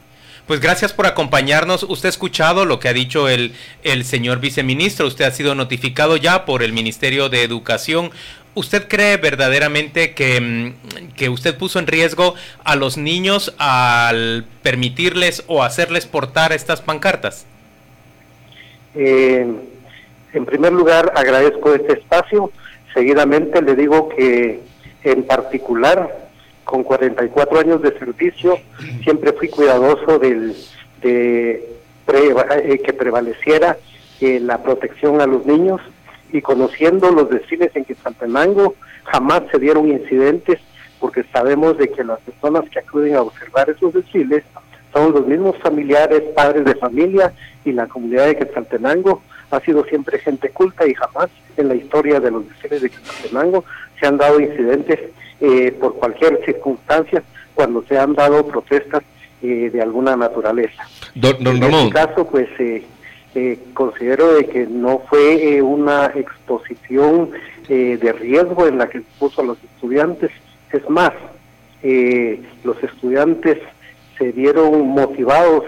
Pues 0.51 0.59
gracias 0.59 0.93
por 0.93 1.07
acompañarnos. 1.07 1.85
Usted 1.85 2.07
ha 2.07 2.11
escuchado 2.11 2.65
lo 2.65 2.81
que 2.81 2.89
ha 2.89 2.93
dicho 2.93 3.29
el, 3.29 3.53
el 3.85 4.05
señor 4.05 4.41
viceministro. 4.41 5.07
Usted 5.07 5.25
ha 5.25 5.31
sido 5.31 5.55
notificado 5.55 6.17
ya 6.17 6.45
por 6.45 6.65
el 6.65 6.73
Ministerio 6.73 7.29
de 7.29 7.45
Educación. 7.45 8.11
¿Usted 8.55 8.89
cree 8.89 9.17
verdaderamente 9.17 10.13
que, 10.13 10.41
mm, 10.41 11.13
que, 11.15 11.29
usted 11.29 11.57
puso 11.57 11.79
en 11.79 11.87
riesgo 11.87 12.35
a 12.65 12.75
los 12.75 12.97
niños 12.97 13.55
al 13.59 14.45
permitirles 14.65 15.45
o 15.47 15.63
hacerles 15.63 16.07
portar 16.07 16.53
estas 16.53 16.81
pancartas? 16.81 17.47
Eh, 18.97 19.47
en 20.33 20.47
primer 20.47 20.73
lugar, 20.73 21.13
agradezco 21.15 21.77
este 21.77 21.93
espacio. 21.93 22.51
Seguidamente 22.93 23.63
le 23.63 23.77
digo 23.77 24.09
que 24.09 24.59
en 25.05 25.23
particular 25.23 26.29
con 26.71 26.85
44 26.85 27.59
años 27.59 27.83
de 27.83 27.99
servicio, 27.99 28.57
siempre 29.03 29.33
fui 29.33 29.49
cuidadoso 29.49 30.21
del, 30.21 30.55
de 31.03 31.69
eh, 32.07 32.81
que 32.85 32.93
prevaleciera 32.93 33.77
eh, 34.21 34.39
la 34.39 34.63
protección 34.63 35.21
a 35.21 35.27
los 35.27 35.45
niños. 35.45 35.81
Y 36.33 36.41
conociendo 36.43 37.11
los 37.11 37.29
desfiles 37.29 37.75
en 37.75 37.85
Quetzaltenango, 37.85 38.77
jamás 39.03 39.43
se 39.51 39.59
dieron 39.59 39.89
incidentes 39.89 40.61
porque 41.01 41.25
sabemos 41.33 41.77
de 41.77 41.91
que 41.91 42.05
las 42.05 42.21
personas 42.21 42.71
que 42.71 42.79
acuden 42.79 43.17
a 43.17 43.23
observar 43.23 43.69
esos 43.69 43.93
desfiles 43.93 44.45
son 44.93 45.13
los 45.13 45.27
mismos 45.27 45.57
familiares, 45.59 46.23
padres 46.37 46.65
de 46.65 46.77
familia 46.77 47.33
y 47.65 47.73
la 47.73 47.89
comunidad 47.89 48.27
de 48.27 48.37
Quetzaltenango 48.37 49.23
ha 49.51 49.59
sido 49.61 49.85
siempre 49.87 50.21
gente 50.21 50.51
culta 50.51 50.87
y 50.87 50.95
jamás 50.95 51.31
en 51.57 51.67
la 51.67 51.75
historia 51.75 52.21
de 52.21 52.31
los 52.31 52.47
desfiles 52.47 52.83
de 52.83 52.91
Quetzaltenango 52.91 53.65
se 53.99 54.07
han 54.07 54.19
dado 54.19 54.39
incidentes 54.39 55.01
eh, 55.41 55.73
por 55.81 55.95
cualquier 55.95 56.45
circunstancia 56.45 57.23
cuando 57.55 57.83
se 57.85 57.99
han 57.99 58.15
dado 58.15 58.47
protestas 58.47 59.03
eh, 59.43 59.71
de 59.73 59.81
alguna 59.81 60.15
naturaleza. 60.15 60.87
en 61.15 61.63
este 61.63 61.91
caso, 61.91 62.27
pues 62.27 62.49
eh, 62.59 63.59
considero 63.73 64.35
de 64.35 64.47
que 64.47 64.67
no 64.67 65.03
fue 65.09 65.63
una 65.63 66.13
exposición 66.15 67.31
de 67.69 68.13
riesgo 68.19 68.67
en 68.67 68.79
la 68.79 68.89
que 68.89 69.01
puso 69.21 69.43
a 69.43 69.45
los 69.45 69.59
estudiantes. 69.63 70.33
Es 70.73 70.91
más, 70.91 71.13
los 72.65 72.83
estudiantes 72.83 73.59
se 74.19 74.33
vieron 74.33 74.89
motivados 74.89 75.67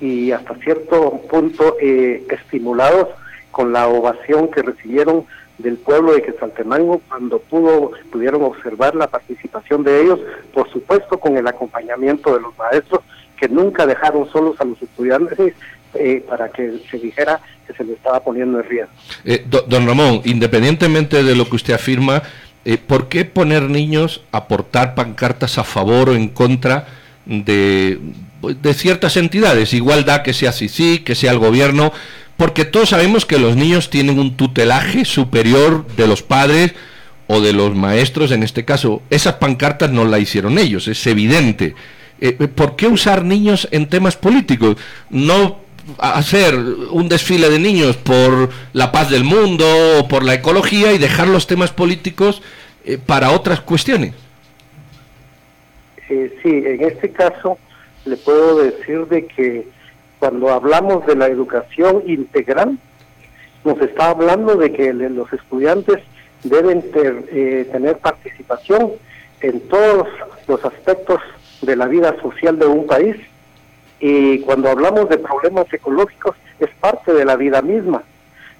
y 0.00 0.32
hasta 0.32 0.54
cierto 0.54 1.20
punto 1.28 1.76
estimulados 1.78 3.08
con 3.52 3.72
la 3.72 3.86
ovación 3.86 4.50
que 4.50 4.62
recibieron 4.62 5.24
del 5.58 5.76
pueblo 5.76 6.14
de 6.14 6.22
Quetzaltenango 6.22 7.00
cuando 7.08 7.38
pudo 7.38 7.92
pudieron 8.10 8.42
observar 8.42 8.94
la 8.94 9.06
participación 9.06 9.84
de 9.84 10.02
ellos, 10.02 10.18
por 10.52 10.70
supuesto 10.72 11.20
con 11.20 11.36
el 11.36 11.46
acompañamiento 11.46 12.34
de 12.34 12.40
los 12.40 12.56
maestros 12.58 13.02
que 13.38 13.48
nunca 13.48 13.86
dejaron 13.86 14.30
solos 14.30 14.60
a 14.60 14.64
los 14.64 14.80
estudiantes 14.82 15.54
eh, 15.94 16.24
para 16.28 16.48
que 16.50 16.80
se 16.90 16.98
dijera 16.98 17.40
que 17.66 17.74
se 17.74 17.84
le 17.84 17.92
estaba 17.92 18.20
poniendo 18.20 18.58
en 18.60 18.68
riesgo. 18.68 18.92
Eh, 19.24 19.44
don 19.46 19.86
Ramón, 19.86 20.22
independientemente 20.24 21.22
de 21.22 21.36
lo 21.36 21.48
que 21.48 21.56
usted 21.56 21.74
afirma, 21.74 22.22
eh, 22.64 22.78
¿por 22.78 23.08
qué 23.08 23.24
poner 23.24 23.64
niños 23.64 24.22
a 24.32 24.46
portar 24.48 24.94
pancartas 24.94 25.58
a 25.58 25.64
favor 25.64 26.10
o 26.10 26.14
en 26.14 26.28
contra 26.28 26.86
de, 27.26 27.98
de 28.42 28.74
ciertas 28.74 29.16
entidades? 29.16 29.74
Igualdad 29.74 30.22
que 30.22 30.32
sea 30.32 30.52
sí 30.52 31.00
que 31.00 31.14
sea 31.14 31.32
el 31.32 31.38
gobierno 31.38 31.92
porque 32.36 32.64
todos 32.64 32.90
sabemos 32.90 33.26
que 33.26 33.38
los 33.38 33.56
niños 33.56 33.90
tienen 33.90 34.18
un 34.18 34.36
tutelaje 34.36 35.04
superior 35.04 35.86
de 35.96 36.06
los 36.06 36.22
padres 36.22 36.74
o 37.26 37.40
de 37.40 37.52
los 37.52 37.74
maestros, 37.74 38.32
en 38.32 38.42
este 38.42 38.64
caso. 38.64 39.02
Esas 39.10 39.34
pancartas 39.34 39.90
no 39.90 40.04
la 40.04 40.18
hicieron 40.18 40.58
ellos, 40.58 40.88
es 40.88 41.06
evidente. 41.06 41.74
Eh, 42.20 42.36
eh, 42.38 42.48
¿Por 42.48 42.76
qué 42.76 42.86
usar 42.86 43.24
niños 43.24 43.68
en 43.70 43.88
temas 43.88 44.16
políticos? 44.16 44.76
No 45.10 45.60
hacer 45.98 46.54
un 46.54 47.08
desfile 47.08 47.50
de 47.50 47.58
niños 47.58 47.96
por 47.96 48.50
la 48.72 48.92
paz 48.92 49.10
del 49.10 49.24
mundo 49.24 49.64
o 49.98 50.06
por 50.06 50.22
la 50.22 50.34
ecología 50.34 50.92
y 50.92 50.98
dejar 50.98 51.26
los 51.26 51.46
temas 51.46 51.72
políticos 51.72 52.40
eh, 52.84 52.98
para 53.04 53.32
otras 53.32 53.60
cuestiones. 53.60 54.14
sí, 56.08 56.32
en 56.44 56.82
este 56.84 57.10
caso 57.10 57.58
le 58.04 58.16
puedo 58.16 58.58
decir 58.58 59.06
de 59.06 59.26
que 59.26 59.66
cuando 60.22 60.50
hablamos 60.50 61.04
de 61.04 61.16
la 61.16 61.26
educación 61.26 62.04
integral, 62.06 62.78
nos 63.64 63.80
está 63.80 64.10
hablando 64.10 64.54
de 64.54 64.72
que 64.72 64.92
los 64.92 65.32
estudiantes 65.32 65.98
deben 66.44 66.84
eh, 66.94 67.68
tener 67.72 67.98
participación 67.98 68.92
en 69.40 69.58
todos 69.62 70.06
los 70.46 70.64
aspectos 70.64 71.18
de 71.62 71.74
la 71.74 71.88
vida 71.88 72.14
social 72.22 72.56
de 72.56 72.66
un 72.66 72.86
país. 72.86 73.16
Y 73.98 74.38
cuando 74.42 74.68
hablamos 74.70 75.08
de 75.08 75.18
problemas 75.18 75.66
ecológicos, 75.72 76.36
es 76.60 76.70
parte 76.78 77.12
de 77.12 77.24
la 77.24 77.34
vida 77.34 77.60
misma. 77.60 78.04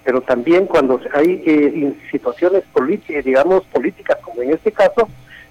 Pero 0.02 0.20
también 0.20 0.66
cuando 0.66 1.00
hay 1.14 1.44
eh, 1.46 1.94
situaciones 2.10 2.64
políticas, 2.72 3.24
digamos 3.24 3.62
políticas, 3.66 4.18
como 4.20 4.42
en 4.42 4.50
este 4.50 4.72
caso, 4.72 5.08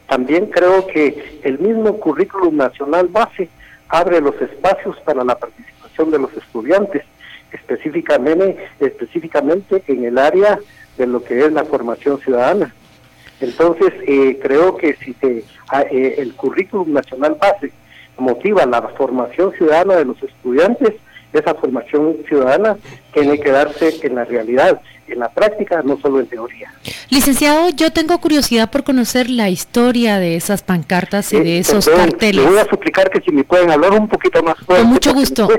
también 0.09 0.47
creo 0.47 0.85
que 0.87 1.39
el 1.43 1.57
mismo 1.57 1.97
currículum 2.01 2.57
nacional 2.57 3.07
base 3.07 3.47
abre 3.87 4.19
los 4.19 4.35
espacios 4.41 4.99
para 5.05 5.23
la 5.23 5.35
participación 5.35 5.70
de 5.97 6.19
los 6.19 6.33
estudiantes, 6.33 7.03
específicamente, 7.51 8.57
específicamente 8.79 9.83
en 9.87 10.05
el 10.05 10.17
área 10.17 10.59
de 10.97 11.07
lo 11.07 11.23
que 11.23 11.45
es 11.45 11.51
la 11.51 11.65
formación 11.65 12.19
ciudadana. 12.19 12.73
Entonces, 13.39 13.93
eh, 14.07 14.39
creo 14.41 14.77
que 14.77 14.95
si 14.95 15.13
se, 15.13 15.43
ah, 15.69 15.81
eh, 15.81 16.15
el 16.17 16.33
currículum 16.33 16.93
nacional 16.93 17.37
base 17.39 17.71
motiva 18.17 18.65
la 18.65 18.81
formación 18.81 19.51
ciudadana 19.53 19.95
de 19.95 20.05
los 20.05 20.21
estudiantes, 20.23 20.93
esa 21.33 21.55
formación 21.55 22.17
ciudadana 22.27 22.77
tiene 23.13 23.39
que 23.39 23.51
darse 23.51 23.99
en 24.03 24.15
la 24.15 24.25
realidad, 24.25 24.81
en 25.07 25.19
la 25.19 25.29
práctica, 25.29 25.81
no 25.83 25.99
solo 25.99 26.19
en 26.19 26.27
teoría. 26.27 26.73
Licenciado, 27.09 27.69
yo 27.69 27.91
tengo 27.91 28.19
curiosidad 28.19 28.69
por 28.71 28.83
conocer 28.83 29.29
la 29.29 29.49
historia 29.49 30.19
de 30.19 30.35
esas 30.35 30.63
pancartas 30.63 31.33
y 31.33 31.39
de 31.39 31.59
esos 31.59 31.87
carteles. 31.87 32.43
Le 32.43 32.49
voy 32.49 32.59
a 32.59 32.65
suplicar 32.65 33.09
que 33.09 33.21
si 33.21 33.31
me 33.31 33.43
pueden 33.43 33.69
hablar 33.71 33.91
un 33.93 34.07
poquito 34.07 34.41
más 34.43 34.57
fuerte. 34.57 34.83
Con 34.83 34.93
mucho 34.93 35.13
gusto. 35.13 35.49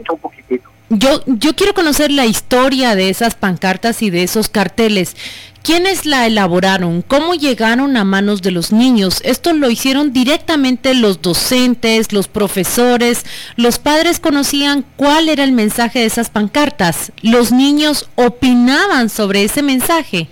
Yo, 0.95 1.23
yo 1.27 1.55
quiero 1.55 1.73
conocer 1.73 2.11
la 2.11 2.27
historia 2.27 2.95
de 2.95 3.09
esas 3.09 3.35
pancartas 3.35 4.03
y 4.03 4.11
de 4.11 4.23
esos 4.23 4.49
carteles. 4.49 5.17
¿Quiénes 5.63 6.07
la 6.07 6.27
elaboraron? 6.27 7.03
¿Cómo 7.03 7.35
llegaron 7.35 7.97
a 7.97 8.03
manos 8.03 8.43
de 8.43 8.51
los 8.51 8.73
niños? 8.73 9.23
Esto 9.25 9.53
lo 9.53 9.71
hicieron 9.71 10.13
directamente 10.13 10.93
los 10.93 11.23
docentes, 11.23 12.13
los 12.13 12.27
profesores. 12.27 13.25
Los 13.55 13.79
padres 13.79 14.19
conocían 14.19 14.85
cuál 14.97 15.29
era 15.29 15.45
el 15.45 15.53
mensaje 15.53 16.01
de 16.01 16.07
esas 16.07 16.31
pancartas. 16.31 17.13
Los 17.23 17.53
niños 17.53 18.11
opinaban 18.17 19.09
sobre 19.09 19.45
ese 19.45 19.63
mensaje. 19.63 20.27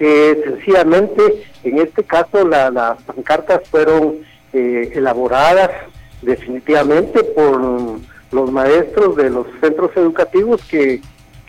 Eh, 0.00 0.42
sencillamente, 0.46 1.46
en 1.62 1.78
este 1.78 2.02
caso, 2.02 2.44
las 2.48 3.00
pancartas 3.04 3.60
fueron 3.70 4.16
eh, 4.52 4.90
elaboradas 4.96 5.70
definitivamente 6.22 7.22
por 7.22 8.00
los 8.32 8.50
maestros 8.50 9.14
de 9.14 9.30
los 9.30 9.46
centros 9.60 9.92
educativos 9.94 10.60
que 10.64 11.00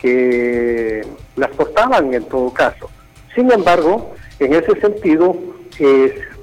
que 0.04 1.00
las 1.36 1.50
portaban 1.52 2.12
en 2.12 2.24
todo 2.24 2.52
caso. 2.52 2.90
Sin 3.34 3.50
embargo, 3.50 4.14
en 4.38 4.52
ese 4.52 4.78
sentido, 4.78 5.34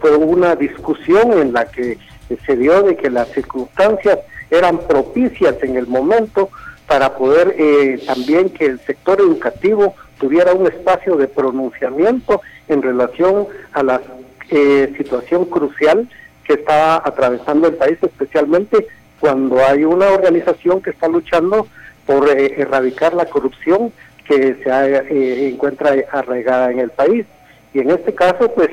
fue 0.01 0.15
una 0.15 0.55
discusión 0.55 1.33
en 1.33 1.53
la 1.53 1.65
que 1.65 1.99
se 2.43 2.57
dio 2.57 2.81
de 2.81 2.97
que 2.97 3.11
las 3.11 3.27
circunstancias 3.29 4.17
eran 4.49 4.79
propicias 4.79 5.61
en 5.61 5.77
el 5.77 5.85
momento 5.85 6.49
para 6.87 7.15
poder 7.15 7.55
eh, 7.59 8.01
también 8.07 8.49
que 8.49 8.65
el 8.65 8.79
sector 8.79 9.21
educativo 9.21 9.93
tuviera 10.19 10.53
un 10.53 10.65
espacio 10.65 11.15
de 11.15 11.27
pronunciamiento 11.27 12.41
en 12.67 12.81
relación 12.81 13.45
a 13.73 13.83
la 13.83 14.01
eh, 14.49 14.91
situación 14.97 15.45
crucial 15.45 16.09
que 16.45 16.53
está 16.53 16.95
atravesando 16.95 17.67
el 17.67 17.75
país, 17.75 17.99
especialmente 18.01 18.87
cuando 19.19 19.63
hay 19.63 19.85
una 19.85 20.09
organización 20.09 20.81
que 20.81 20.89
está 20.89 21.07
luchando 21.07 21.67
por 22.05 22.29
eh, 22.29 22.55
erradicar 22.57 23.13
la 23.13 23.25
corrupción 23.25 23.91
que 24.25 24.55
se 24.63 25.49
encuentra 25.49 25.93
arraigada 26.11 26.71
en 26.71 26.79
el 26.79 26.89
país. 26.89 27.25
Y 27.73 27.79
en 27.79 27.91
este 27.91 28.13
caso, 28.13 28.51
pues 28.53 28.69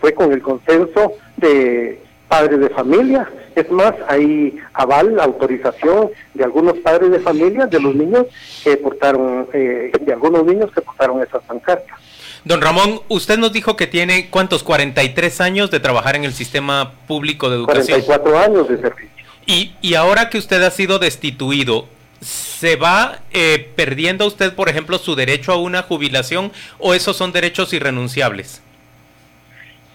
fue 0.00 0.12
con 0.14 0.32
el 0.32 0.42
consenso 0.42 1.14
de 1.36 2.00
padres 2.28 2.60
de 2.60 2.68
familia. 2.70 3.28
Es 3.54 3.70
más, 3.70 3.94
hay 4.08 4.56
aval, 4.72 5.20
autorización 5.20 6.10
de 6.34 6.44
algunos 6.44 6.76
padres 6.78 7.10
de 7.10 7.20
familia, 7.20 7.66
de 7.66 7.80
los 7.80 7.94
niños 7.94 8.26
que 8.62 8.76
portaron, 8.76 9.46
eh, 9.52 9.92
de 10.00 10.12
algunos 10.12 10.44
niños 10.44 10.70
que 10.72 10.80
portaron 10.80 11.22
esas 11.22 11.42
pancartas. 11.44 11.96
Don 12.44 12.60
Ramón, 12.60 13.00
usted 13.08 13.38
nos 13.38 13.52
dijo 13.52 13.76
que 13.76 13.86
tiene, 13.86 14.28
¿cuántos? 14.30 14.62
43 14.64 15.40
años 15.40 15.70
de 15.70 15.80
trabajar 15.80 16.16
en 16.16 16.24
el 16.24 16.34
sistema 16.34 16.92
público 17.06 17.48
de 17.48 17.56
educación. 17.56 18.00
44 18.00 18.38
años 18.38 18.68
de 18.68 18.78
servicio. 18.78 19.14
Y, 19.46 19.74
y 19.80 19.94
ahora 19.94 20.28
que 20.28 20.38
usted 20.38 20.62
ha 20.62 20.70
sido 20.70 20.98
destituido, 20.98 21.86
¿se 22.20 22.76
va 22.76 23.20
eh, 23.32 23.70
perdiendo 23.76 24.26
usted, 24.26 24.54
por 24.54 24.68
ejemplo, 24.68 24.98
su 24.98 25.14
derecho 25.14 25.52
a 25.52 25.56
una 25.56 25.82
jubilación 25.82 26.52
o 26.78 26.94
esos 26.94 27.16
son 27.16 27.32
derechos 27.32 27.72
irrenunciables? 27.72 28.62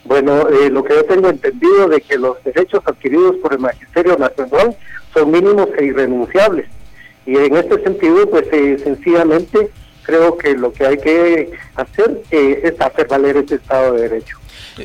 Bueno, 0.04 0.48
eh, 0.50 0.70
lo 0.70 0.84
que 0.84 0.96
yo 0.96 1.06
tengo 1.06 1.30
entendido 1.30 1.88
de 1.88 2.02
que 2.02 2.18
los 2.18 2.44
derechos 2.44 2.82
adquiridos 2.86 3.36
por 3.38 3.54
el 3.54 3.60
Magisterio 3.60 4.18
Nacional 4.18 4.76
son 5.14 5.32
mínimos 5.32 5.70
e 5.78 5.86
irrenunciables. 5.86 6.68
Y 7.26 7.38
en 7.38 7.56
este 7.56 7.84
sentido, 7.84 8.30
pues 8.30 8.48
eh, 8.52 8.78
sencillamente 8.84 9.70
creo 10.04 10.38
que 10.38 10.54
lo 10.54 10.74
que 10.74 10.86
hay 10.86 10.98
que 10.98 11.52
hacer 11.76 12.22
eh, 12.32 12.62
es 12.64 12.82
hacer 12.82 13.08
valer 13.08 13.38
ese 13.38 13.56
Estado 13.56 13.94
de 13.94 14.10
Derecho. 14.10 14.40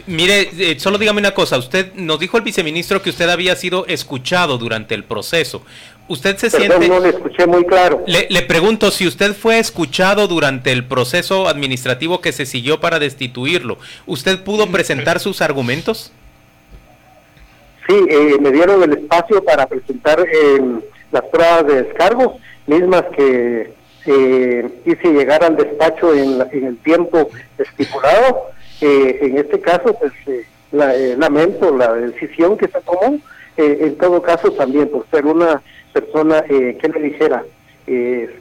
Mire, 0.07 0.51
eh, 0.59 0.79
solo 0.79 0.99
dígame 0.99 1.21
una 1.21 1.33
cosa, 1.33 1.57
usted 1.57 1.95
nos 1.95 2.19
dijo 2.19 2.37
el 2.37 2.43
viceministro 2.43 3.01
que 3.01 3.11
usted 3.11 3.29
había 3.29 3.55
sido 3.55 3.87
escuchado 3.87 4.59
durante 4.59 4.95
el 4.95 5.05
proceso. 5.05 5.63
¿Usted 6.09 6.37
se 6.37 6.51
siente... 6.51 6.89
No 6.89 7.01
le 7.01 7.11
escuché 7.11 7.47
muy 7.47 7.65
claro. 7.65 8.03
Le, 8.07 8.27
le, 8.29 8.43
pregunto, 8.43 8.91
si 8.91 9.07
usted 9.07 9.35
fue 9.35 9.59
escuchado 9.59 10.29
durante 10.29 10.73
el 10.73 10.85
proceso 10.85 11.49
administrativo 11.49 12.21
que 12.21 12.33
se 12.33 12.47
siguió 12.47 12.81
para 12.81 12.99
destituirlo, 12.99 13.79
¿usted 14.07 14.43
pudo 14.43 14.71
presentar 14.71 15.19
sus 15.19 15.41
argumentos? 15.41 16.13
Sí, 17.87 17.95
eh, 18.09 18.37
me 18.41 18.51
dieron 18.51 18.83
el 18.83 18.93
espacio 18.93 19.43
para 19.43 19.67
presentar 19.67 20.21
eh, 20.21 20.61
las 21.11 21.23
pruebas 21.25 21.67
de 21.67 21.83
descargo, 21.85 22.39
mismas 22.67 23.05
que 23.17 23.73
eh, 24.07 24.69
hice 24.85 25.13
llegar 25.13 25.43
al 25.45 25.57
despacho 25.57 26.15
en, 26.15 26.43
en 26.53 26.67
el 26.67 26.77
tiempo 26.79 27.31
estipulado 27.59 28.55
eh, 28.81 29.19
en 29.23 29.39
este 29.39 29.61
caso, 29.61 29.95
pues 29.95 30.13
eh, 30.27 30.47
eh, 30.73 31.15
lamento 31.19 31.75
la 31.77 31.95
decisión 31.95 32.57
que 32.57 32.69
se 32.69 32.81
tomó. 32.81 33.19
en 33.57 33.97
todo 33.97 34.21
caso, 34.21 34.51
también 34.53 34.89
por 34.89 35.07
ser 35.11 35.27
una 35.27 35.63
persona 35.95 36.43
que 36.43 36.93
le 36.93 37.01
dijera 37.01 37.45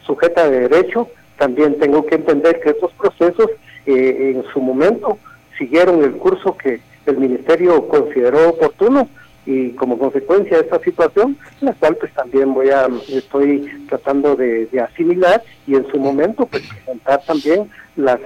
sujeta 0.06 0.50
de 0.50 0.68
derecho, 0.68 1.08
también 1.38 1.80
tengo 1.80 2.06
que 2.06 2.16
entender 2.16 2.60
que 2.60 2.72
estos 2.72 2.92
procesos 2.94 3.50
en 3.86 4.44
su 4.52 4.60
momento 4.60 5.18
siguieron 5.58 6.04
el 6.04 6.14
curso 6.14 6.58
que 6.58 6.82
el 7.06 7.18
ministerio 7.18 7.88
consideró 7.88 8.50
oportuno 8.50 9.08
y 9.46 9.72
como 9.72 10.00
consecuencia 10.00 10.58
de 10.58 10.64
esta 10.64 10.80
situación, 10.80 11.38
la 11.62 11.74
cual 11.74 11.98
pues 11.98 12.14
también 12.14 12.54
voy 12.54 12.70
a, 12.70 12.88
estoy 13.10 13.70
tratando 13.90 14.36
de, 14.36 14.68
de 14.68 14.80
asimilar 14.80 15.44
y 15.68 15.76
en 15.76 15.86
su 15.92 16.00
momento 16.00 16.46
pues 16.46 16.64
presentar 16.68 17.22
también 17.26 17.70
las 17.98 18.20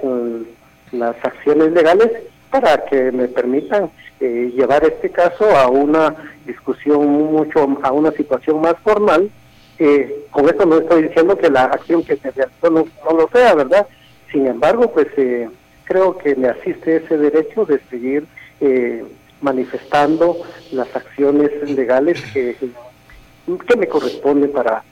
las 0.92 1.16
acciones 1.22 1.72
legales 1.72 2.10
para 2.50 2.84
que 2.86 3.12
me 3.12 3.28
permitan 3.28 3.90
eh, 4.20 4.52
llevar 4.54 4.84
este 4.84 5.10
caso 5.10 5.56
a 5.56 5.68
una 5.68 6.14
discusión 6.44 7.06
mucho, 7.06 7.78
a 7.82 7.92
una 7.92 8.10
situación 8.12 8.60
más 8.60 8.74
formal. 8.82 9.30
Eh, 9.78 10.26
con 10.30 10.48
esto 10.48 10.66
no 10.66 10.78
estoy 10.78 11.04
diciendo 11.04 11.38
que 11.38 11.48
la 11.48 11.64
acción 11.64 12.02
que 12.02 12.16
se 12.16 12.30
realizó 12.32 12.70
no, 12.70 12.86
lo 13.16 13.28
sea, 13.32 13.54
¿verdad? 13.54 13.86
Sin 14.32 14.46
embargo, 14.46 14.90
pues 14.92 15.06
eh, 15.16 15.48
creo 15.84 16.18
que 16.18 16.34
me 16.34 16.48
asiste 16.48 16.96
ese 16.96 17.16
derecho 17.16 17.64
de 17.64 17.80
seguir 17.90 18.26
manifestando 19.40 20.36
las 20.72 20.94
acciones 20.96 21.50
legales 21.70 22.20
que, 22.32 22.56
que 22.56 23.76
me 23.76 23.86
corresponden 23.86 24.50
para 24.50 24.82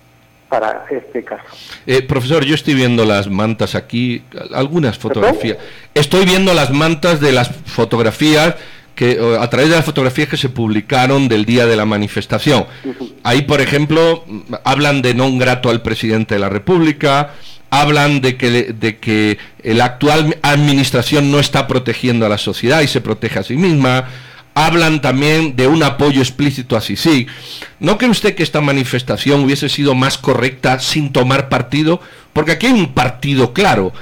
para 0.48 0.86
este 0.90 1.24
caso. 1.24 1.44
Eh, 1.86 2.02
profesor, 2.02 2.44
yo 2.44 2.54
estoy 2.54 2.74
viendo 2.74 3.04
las 3.04 3.28
mantas 3.28 3.74
aquí, 3.74 4.22
algunas 4.52 4.98
fotografías. 4.98 5.58
Estoy 5.94 6.24
viendo 6.24 6.54
las 6.54 6.70
mantas 6.70 7.20
de 7.20 7.32
las 7.32 7.50
fotografías 7.50 8.54
que 8.96 9.20
a 9.38 9.48
través 9.48 9.68
de 9.70 9.76
las 9.76 9.84
fotografías 9.84 10.28
que 10.28 10.36
se 10.36 10.48
publicaron 10.48 11.28
del 11.28 11.44
día 11.44 11.66
de 11.66 11.76
la 11.76 11.84
manifestación. 11.84 12.66
Ahí, 13.22 13.42
por 13.42 13.60
ejemplo, 13.60 14.24
hablan 14.64 15.02
de 15.02 15.14
no 15.14 15.30
grato 15.36 15.70
al 15.70 15.82
presidente 15.82 16.34
de 16.34 16.40
la 16.40 16.48
República, 16.48 17.34
hablan 17.70 18.20
de 18.20 18.36
que, 18.36 18.72
de 18.72 18.98
que 18.98 19.38
la 19.62 19.84
actual 19.84 20.38
administración 20.42 21.30
no 21.30 21.38
está 21.38 21.68
protegiendo 21.68 22.26
a 22.26 22.28
la 22.28 22.38
sociedad 22.38 22.80
y 22.80 22.88
se 22.88 23.00
protege 23.00 23.38
a 23.38 23.42
sí 23.44 23.56
misma 23.56 24.06
hablan 24.56 25.02
también 25.02 25.54
de 25.54 25.68
un 25.68 25.82
apoyo 25.82 26.22
explícito 26.22 26.78
a 26.78 26.80
Sisi. 26.80 27.26
¿No 27.78 27.98
cree 27.98 28.10
usted 28.10 28.34
que 28.34 28.42
esta 28.42 28.62
manifestación 28.62 29.44
hubiese 29.44 29.68
sido 29.68 29.94
más 29.94 30.16
correcta 30.16 30.78
sin 30.78 31.12
tomar 31.12 31.50
partido? 31.50 32.00
Porque 32.32 32.52
aquí 32.52 32.64
hay 32.64 32.72
un 32.72 32.94
partido 32.94 33.52
claro. 33.52 33.92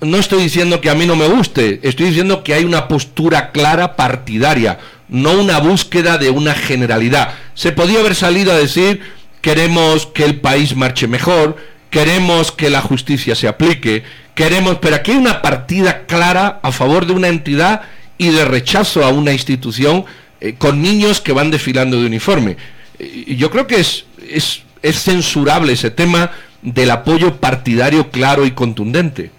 No 0.00 0.18
estoy 0.18 0.42
diciendo 0.42 0.80
que 0.80 0.90
a 0.90 0.94
mí 0.94 1.06
no 1.06 1.16
me 1.16 1.28
guste, 1.28 1.80
estoy 1.82 2.06
diciendo 2.06 2.42
que 2.44 2.54
hay 2.54 2.64
una 2.64 2.86
postura 2.86 3.50
clara 3.50 3.96
partidaria, 3.96 4.78
no 5.08 5.32
una 5.32 5.58
búsqueda 5.58 6.18
de 6.18 6.30
una 6.30 6.54
generalidad. 6.54 7.34
Se 7.54 7.72
podía 7.72 8.00
haber 8.00 8.14
salido 8.14 8.52
a 8.52 8.58
decir 8.58 9.00
queremos 9.40 10.06
que 10.06 10.24
el 10.24 10.40
país 10.40 10.76
marche 10.76 11.08
mejor, 11.08 11.56
queremos 11.88 12.52
que 12.52 12.70
la 12.70 12.80
justicia 12.80 13.34
se 13.34 13.48
aplique, 13.48 14.04
queremos, 14.34 14.78
pero 14.80 14.96
aquí 14.96 15.12
hay 15.12 15.16
una 15.16 15.42
partida 15.42 16.06
clara 16.06 16.60
a 16.62 16.72
favor 16.72 17.06
de 17.06 17.12
una 17.12 17.28
entidad 17.28 17.82
y 18.18 18.28
de 18.28 18.44
rechazo 18.44 19.04
a 19.04 19.08
una 19.08 19.32
institución 19.32 20.04
eh, 20.40 20.54
con 20.56 20.82
niños 20.82 21.20
que 21.20 21.32
van 21.32 21.50
desfilando 21.50 21.98
de 22.00 22.06
uniforme. 22.06 22.56
Y 22.98 23.36
yo 23.36 23.50
creo 23.50 23.66
que 23.66 23.80
es, 23.80 24.04
es, 24.28 24.62
es 24.82 25.02
censurable 25.02 25.72
ese 25.72 25.90
tema 25.90 26.30
del 26.62 26.90
apoyo 26.90 27.36
partidario 27.40 28.10
claro 28.10 28.44
y 28.44 28.50
contundente. 28.50 29.30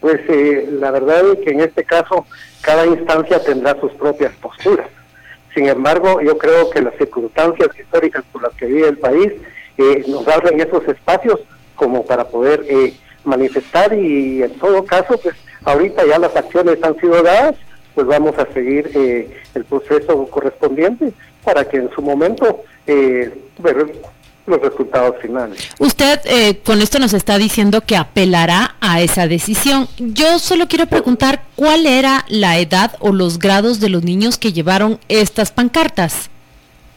Pues 0.00 0.20
eh, 0.28 0.68
la 0.70 0.90
verdad 0.90 1.22
es 1.32 1.44
que 1.44 1.50
en 1.50 1.60
este 1.60 1.84
caso 1.84 2.26
cada 2.62 2.86
instancia 2.86 3.42
tendrá 3.42 3.78
sus 3.80 3.92
propias 3.92 4.32
posturas. 4.36 4.88
Sin 5.54 5.68
embargo, 5.68 6.20
yo 6.20 6.38
creo 6.38 6.70
que 6.70 6.80
las 6.80 6.94
circunstancias 6.96 7.68
históricas 7.78 8.24
por 8.32 8.42
las 8.42 8.52
que 8.54 8.66
vive 8.66 8.88
el 8.88 8.98
país 8.98 9.32
eh, 9.78 10.04
nos 10.06 10.26
abren 10.28 10.60
esos 10.60 10.86
espacios 10.88 11.40
como 11.74 12.04
para 12.04 12.24
poder 12.28 12.64
manifestar 13.24 13.92
y 13.94 14.42
en 14.42 14.58
todo 14.58 14.84
caso, 14.84 15.18
pues 15.18 15.34
Ahorita 15.64 16.06
ya 16.06 16.18
las 16.18 16.34
acciones 16.34 16.82
han 16.82 16.98
sido 16.98 17.22
dadas, 17.22 17.56
pues 17.94 18.06
vamos 18.06 18.38
a 18.38 18.50
seguir 18.52 18.90
eh, 18.94 19.28
el 19.54 19.64
proceso 19.64 20.26
correspondiente 20.28 21.12
para 21.44 21.68
que 21.68 21.76
en 21.78 21.90
su 21.90 22.00
momento 22.00 22.62
eh, 22.86 23.30
los 24.46 24.60
resultados 24.60 25.16
finales. 25.20 25.68
Usted 25.78 26.20
eh, 26.24 26.60
con 26.64 26.80
esto 26.80 26.98
nos 26.98 27.12
está 27.14 27.38
diciendo 27.38 27.82
que 27.82 27.96
apelará 27.96 28.76
a 28.80 29.00
esa 29.00 29.26
decisión. 29.28 29.88
Yo 29.98 30.38
solo 30.38 30.66
quiero 30.68 30.86
preguntar 30.86 31.42
cuál 31.56 31.86
era 31.86 32.24
la 32.28 32.58
edad 32.58 32.96
o 33.00 33.12
los 33.12 33.38
grados 33.38 33.80
de 33.80 33.88
los 33.88 34.02
niños 34.02 34.38
que 34.38 34.52
llevaron 34.52 34.98
estas 35.08 35.52
pancartas. 35.52 36.30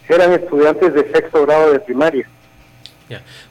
Eran 0.10 0.34
estudiantes 0.34 0.94
de 0.94 1.12
sexto 1.12 1.46
grado 1.46 1.72
de 1.72 1.80
primaria. 1.80 2.28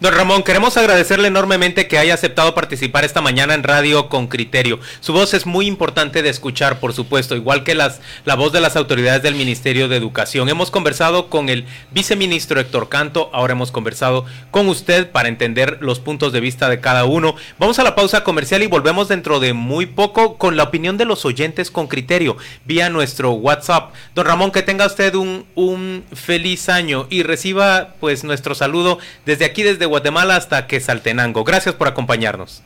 Don 0.01 0.14
Ramón, 0.14 0.42
queremos 0.42 0.77
agradecerle 0.77 1.29
enormemente 1.29 1.88
que 1.88 1.98
haya 1.98 2.14
aceptado 2.14 2.55
participar 2.55 3.05
esta 3.05 3.20
mañana 3.20 3.55
en 3.55 3.62
Radio 3.62 4.09
con 4.09 4.27
Criterio. 4.27 4.81
Su 5.01 5.12
voz 5.12 5.35
es 5.35 5.46
muy 5.46 5.66
importante 5.66 6.22
de 6.22 6.29
escuchar, 6.29 6.81
por 6.81 6.92
supuesto, 6.92 7.37
igual 7.37 7.64
que 7.64 7.75
las, 7.75 8.01
la 8.25 8.35
voz 8.35 8.53
de 8.53 8.61
las 8.61 8.77
autoridades 8.77 9.22
del 9.22 9.35
Ministerio 9.35 9.88
de 9.88 9.96
Educación. 9.96 10.48
Hemos 10.48 10.70
conversado 10.70 11.29
con 11.29 11.48
el 11.48 11.66
viceministro 11.90 12.61
Héctor 12.61 12.88
Canto, 12.88 13.31
ahora 13.33 13.53
hemos 13.53 13.70
conversado 13.70 14.25
con 14.51 14.68
usted 14.68 15.11
para 15.11 15.29
entender 15.29 15.79
los 15.81 16.01
puntos 16.01 16.33
de 16.33 16.40
vista 16.40 16.68
de 16.68 16.81
cada 16.81 17.05
uno. 17.05 17.35
Vamos 17.59 17.79
a 17.79 17.85
la 17.85 17.94
pausa 17.94 18.25
comercial 18.25 18.62
y 18.62 18.66
volvemos 18.66 19.09
dentro 19.09 19.40
de 19.40 19.53
muy 19.53 19.87
poco 19.87 20.38
con 20.38 20.57
la 20.57 20.64
opinión 20.64 20.96
de 20.96 21.05
los 21.05 21.25
oyentes 21.25 21.70
con 21.70 21.88
criterio 21.88 22.37
vía 22.64 22.90
nuestro 22.90 23.33
WhatsApp. 23.33 23.92
Don 24.14 24.27
Ramón, 24.27 24.51
que 24.51 24.62
tenga 24.62 24.87
usted 24.87 25.14
un, 25.14 25.44
un 25.55 26.05
feliz 26.14 26.68
año 26.68 27.07
y 27.11 27.22
reciba 27.22 27.94
pues 28.01 28.25
nuestro 28.25 28.55
saludo 28.55 28.98
desde 29.27 29.44
aquí, 29.44 29.51
aquí 29.52 29.62
desde 29.62 29.84
Guatemala 29.84 30.36
hasta 30.36 30.66
Quesaltenango. 30.66 31.44
Gracias 31.44 31.74
por 31.74 31.86
acompañarnos. 31.86 32.62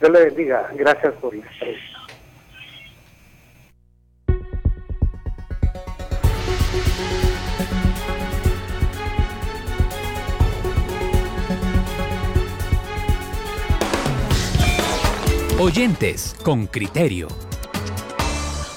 Dios 0.00 0.12
le 0.12 0.24
bendiga. 0.26 0.70
Gracias 0.74 1.12
por 1.14 1.34
la 1.34 1.44
Oyentes 15.58 16.36
con 16.44 16.68
criterio. 16.68 17.26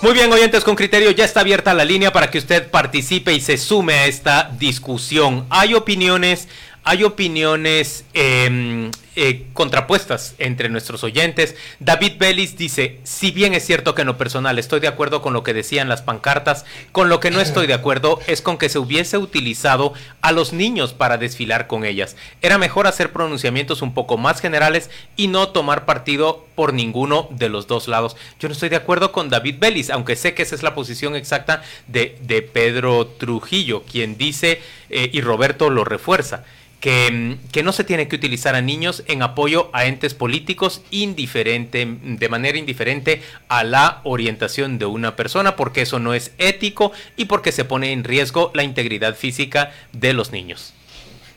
Muy 0.02 0.14
bien, 0.14 0.34
oyentes 0.34 0.64
con 0.64 0.76
criterio, 0.76 1.12
ya 1.12 1.26
está 1.26 1.42
abierta 1.42 1.76
la 1.76 1.86
línea 1.86 2.12
para 2.12 2.32
que 2.32 2.40
usted 2.40 2.72
participe 2.72 3.34
y 3.34 3.40
se 3.40 3.60
sume 3.60 3.94
a 3.94 4.06
esta 4.08 4.50
discusión. 4.58 5.46
Hay 5.52 5.76
opiniones 5.76 6.48
hay 6.84 7.04
opiniones 7.04 8.06
eh, 8.14 8.90
eh, 9.18 9.48
contrapuestas 9.52 10.36
entre 10.40 10.70
nuestros 10.70 11.04
oyentes. 11.04 11.56
David 11.80 12.14
Bellis 12.18 12.58
dice, 12.58 13.00
si 13.04 13.32
bien 13.32 13.54
es 13.54 13.66
cierto 13.66 13.94
que 13.94 14.02
en 14.02 14.08
lo 14.08 14.18
personal 14.18 14.58
estoy 14.58 14.80
de 14.80 14.88
acuerdo 14.88 15.22
con 15.22 15.34
lo 15.34 15.44
que 15.44 15.54
decían 15.54 15.90
las 15.90 16.02
pancartas, 16.02 16.66
con 16.94 17.10
lo 17.10 17.20
que 17.20 17.30
no 17.30 17.42
estoy 17.42 17.68
de 17.68 17.74
acuerdo 17.74 18.20
es 18.28 18.42
con 18.42 18.58
que 18.58 18.70
se 18.70 18.80
hubiese 18.80 19.18
utilizado 19.18 19.94
a 20.22 20.32
los 20.32 20.54
niños 20.54 20.94
para 20.94 21.18
desfilar 21.18 21.68
con 21.68 21.84
ellas. 21.84 22.16
Era 22.42 22.58
mejor 22.58 22.88
hacer 22.88 23.12
pronunciamientos 23.12 23.82
un 23.82 23.94
poco 23.94 24.18
más 24.18 24.40
generales 24.40 24.90
y 25.18 25.28
no 25.28 25.50
tomar 25.50 25.86
partido 25.86 26.48
por 26.56 26.74
ninguno 26.74 27.28
de 27.32 27.50
los 27.50 27.68
dos 27.68 27.90
lados. 27.90 28.16
Yo 28.40 28.48
no 28.48 28.54
estoy 28.54 28.70
de 28.70 28.78
acuerdo 28.78 29.12
con 29.12 29.30
David 29.30 29.58
Bellis, 29.60 29.90
aunque 29.90 30.16
sé 30.16 30.34
que 30.34 30.44
esa 30.44 30.56
es 30.56 30.64
la 30.64 30.74
posición 30.74 31.18
exacta 31.18 31.64
de, 31.88 32.18
de 32.22 32.42
Pedro 32.42 33.06
Trujillo, 33.08 33.84
quien 33.84 34.18
dice, 34.18 34.62
eh, 34.90 35.10
y 35.12 35.20
Roberto 35.20 35.70
lo 35.70 35.84
refuerza, 35.84 36.46
que, 36.82 37.38
que, 37.54 37.64
no 37.64 37.72
se 37.72 37.86
tiene 37.86 38.10
que 38.10 38.18
utilizar 38.18 38.56
a 38.56 38.62
niños 38.62 39.04
en 39.08 39.22
apoyo 39.22 39.70
a 39.72 39.86
entes 39.86 40.14
políticos 40.14 40.82
indiferente, 40.92 41.88
de 42.02 42.30
manera 42.30 42.58
indiferente 42.58 43.22
a 43.48 43.64
la 43.64 44.02
orientación 44.04 44.80
de 44.80 44.86
una 44.86 45.16
persona, 45.16 45.56
porque 45.56 45.84
eso 45.84 46.00
no 46.00 46.14
es 46.14 46.34
ético 46.40 46.92
y 47.16 47.26
porque 47.26 47.54
se 47.54 47.64
pone 47.64 47.94
en 47.94 48.04
riesgo 48.04 48.52
la 48.54 48.64
integridad 48.64 49.16
física 49.16 49.72
de 49.94 50.12
los 50.14 50.32
niños. 50.34 50.74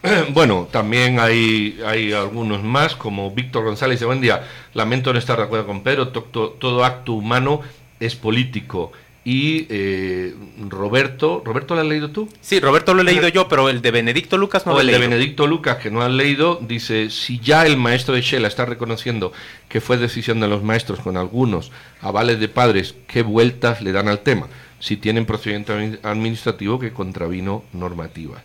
Bueno, 0.33 0.69
también 0.71 1.19
hay, 1.21 1.81
hay 1.87 2.13
algunos 2.13 2.63
más, 2.63 2.95
como 2.95 3.31
Víctor 3.31 3.65
González 3.65 4.01
de 4.01 4.07
buen 4.07 4.21
día. 4.21 4.47
Lamento 4.75 5.13
no 5.13 5.19
estar 5.19 5.39
de 5.39 5.45
acuerdo 5.45 5.67
con 5.67 5.83
Pedro, 5.83 6.09
todo 6.09 6.85
acto 6.85 7.13
humano 7.13 7.63
es 8.01 8.15
político 8.17 8.93
y 9.25 9.67
eh, 9.71 10.35
Roberto, 10.69 11.43
¿Roberto 11.45 11.75
lo 11.75 11.81
has 11.81 11.87
leído 11.87 12.11
tú? 12.11 12.29
Sí, 12.43 12.61
Roberto 12.61 12.93
lo 12.93 13.01
he 13.01 13.05
leído 13.05 13.27
yo, 13.29 13.49
pero 13.49 13.71
el 13.71 13.81
de 13.81 13.91
Benedicto 13.91 14.37
Lucas 14.37 14.67
no 14.67 14.73
o 14.73 14.75
lo 14.75 14.81
he 14.81 14.83
el 14.83 14.87
leído. 14.89 15.01
de 15.01 15.09
Benedicto 15.09 15.47
Lucas, 15.47 15.79
que 15.79 15.91
no 15.91 16.03
han 16.03 16.19
leído, 16.19 16.61
dice, 16.61 17.09
si 17.09 17.39
ya 17.41 17.65
el 17.65 17.79
maestro 17.79 18.15
de 18.15 18.21
Shela 18.21 18.49
está 18.49 18.67
reconociendo 18.67 19.33
que 19.69 19.81
fue 19.81 19.97
decisión 19.97 20.41
de 20.41 20.49
los 20.49 20.63
maestros 20.63 21.01
con 21.01 21.17
algunos 21.17 21.73
avales 22.03 22.39
de 22.39 22.49
padres, 22.49 22.95
¿qué 23.07 23.23
vueltas 23.23 23.81
le 23.81 23.93
dan 23.93 24.09
al 24.09 24.21
tema? 24.21 24.49
Si 24.79 24.99
tienen 24.99 25.25
procedimiento 25.25 25.73
administrativo 26.03 26.79
que 26.79 26.93
contravino 26.93 27.65
normativa. 27.73 28.43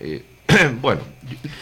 Eh, 0.00 0.24
bueno, 0.80 1.00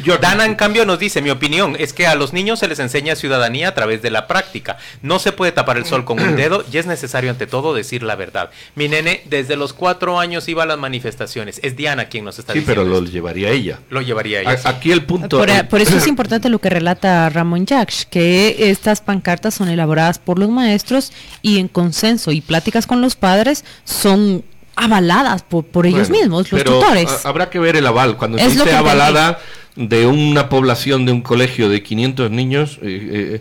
yo... 0.04 0.18
Dana 0.18 0.44
en 0.44 0.54
cambio 0.54 0.84
nos 0.86 0.98
dice, 0.98 1.20
mi 1.22 1.30
opinión 1.30 1.76
es 1.78 1.92
que 1.92 2.06
a 2.06 2.14
los 2.14 2.32
niños 2.32 2.60
se 2.60 2.68
les 2.68 2.78
enseña 2.78 3.16
ciudadanía 3.16 3.68
a 3.68 3.74
través 3.74 4.02
de 4.02 4.10
la 4.10 4.26
práctica. 4.26 4.78
No 5.02 5.18
se 5.18 5.32
puede 5.32 5.52
tapar 5.52 5.76
el 5.76 5.84
sol 5.84 6.04
con 6.04 6.20
un 6.20 6.36
dedo 6.36 6.64
y 6.70 6.78
es 6.78 6.86
necesario 6.86 7.30
ante 7.30 7.46
todo 7.46 7.74
decir 7.74 8.02
la 8.02 8.16
verdad. 8.16 8.50
Mi 8.74 8.88
nene 8.88 9.22
desde 9.26 9.56
los 9.56 9.72
cuatro 9.72 10.18
años 10.18 10.48
iba 10.48 10.62
a 10.62 10.66
las 10.66 10.78
manifestaciones. 10.78 11.60
Es 11.62 11.76
Diana 11.76 12.08
quien 12.08 12.24
nos 12.24 12.38
está 12.38 12.52
sí, 12.52 12.60
diciendo. 12.60 12.82
Sí, 12.82 12.86
pero 12.86 12.98
lo 12.98 13.04
esto. 13.04 13.12
llevaría 13.14 13.50
ella. 13.50 13.80
Lo 13.90 14.00
llevaría 14.00 14.40
ella. 14.40 14.50
A, 14.52 14.56
sí. 14.56 14.68
Aquí 14.68 14.92
el 14.92 15.04
punto... 15.04 15.38
Por, 15.38 15.68
por, 15.68 15.80
eso 15.80 15.96
es 15.96 16.06
importante 16.08 16.48
lo 16.48 16.58
que 16.60 16.70
relata 16.70 17.28
Ramón 17.28 17.66
Jacques, 17.66 18.06
que 18.06 18.70
estas 18.70 19.00
pancartas 19.00 19.54
son 19.54 19.68
elaboradas 19.68 20.18
por 20.18 20.38
los 20.38 20.48
maestros 20.48 21.12
y 21.42 21.58
en 21.58 21.68
consenso 21.68 22.32
y 22.32 22.40
pláticas 22.40 22.86
con 22.86 23.00
los 23.00 23.16
padres 23.16 23.64
son 23.84 24.44
avaladas 24.76 25.42
por, 25.42 25.64
por 25.64 25.86
ellos 25.86 26.08
bueno, 26.08 26.22
mismos, 26.22 26.52
los 26.52 26.62
pero 26.62 26.78
tutores. 26.78 27.24
Habrá 27.24 27.50
que 27.50 27.58
ver 27.58 27.76
el 27.76 27.86
aval. 27.86 28.16
Cuando 28.16 28.38
se 28.38 28.48
dice 28.48 28.74
avalada 28.74 29.38
de 29.74 30.06
una 30.06 30.48
población 30.48 31.04
de 31.06 31.12
un 31.12 31.22
colegio 31.22 31.68
de 31.68 31.82
500 31.82 32.30
niños, 32.30 32.78
eh, 32.82 33.40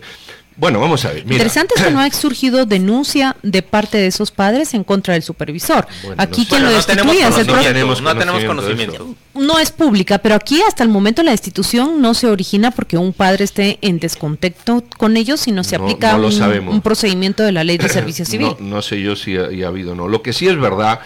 bueno, 0.56 0.80
vamos 0.80 1.04
a 1.04 1.08
ver. 1.12 1.24
Mira. 1.24 1.34
Interesante 1.34 1.74
es 1.76 1.82
que 1.82 1.90
no 1.90 2.00
ha 2.00 2.10
surgido 2.10 2.64
denuncia 2.64 3.36
de 3.42 3.62
parte 3.62 3.98
de 3.98 4.06
esos 4.06 4.30
padres 4.30 4.72
en 4.74 4.84
contra 4.84 5.14
del 5.14 5.22
supervisor. 5.22 5.86
Bueno, 6.02 6.16
aquí 6.22 6.46
quien 6.46 6.62
bueno, 6.62 6.70
lo 6.70 6.76
destituye 6.76 7.04
no 7.22 7.28
es 7.28 7.38
el 7.38 7.46
no 7.46 7.60
tenemos 7.60 8.02
no 8.02 8.16
tenemos 8.16 8.44
conocimiento. 8.44 9.14
No 9.34 9.58
es 9.58 9.70
pública, 9.70 10.16
pero 10.18 10.34
aquí 10.34 10.62
hasta 10.66 10.82
el 10.82 10.88
momento 10.88 11.22
la 11.22 11.32
institución 11.32 12.00
no 12.00 12.14
se 12.14 12.26
origina 12.26 12.70
porque 12.70 12.96
un 12.96 13.12
padre 13.12 13.44
esté 13.44 13.78
en 13.82 13.98
descontacto 13.98 14.82
con 14.96 15.18
ellos, 15.18 15.40
sino 15.40 15.62
se 15.62 15.76
No, 15.76 15.84
aplica 15.84 16.12
no 16.12 16.18
lo 16.18 16.26
un, 16.28 16.32
sabemos. 16.32 16.74
un 16.74 16.80
procedimiento 16.80 17.42
de 17.42 17.52
la 17.52 17.62
ley 17.62 17.76
de 17.76 17.88
servicio 17.90 18.24
civil. 18.24 18.56
No, 18.58 18.76
no 18.76 18.82
sé 18.82 19.02
yo 19.02 19.14
si 19.14 19.36
ha, 19.36 19.42
ha 19.42 19.68
habido 19.68 19.92
o 19.92 19.94
no. 19.94 20.08
Lo 20.08 20.22
que 20.22 20.32
sí 20.32 20.48
es 20.48 20.58
verdad 20.58 21.00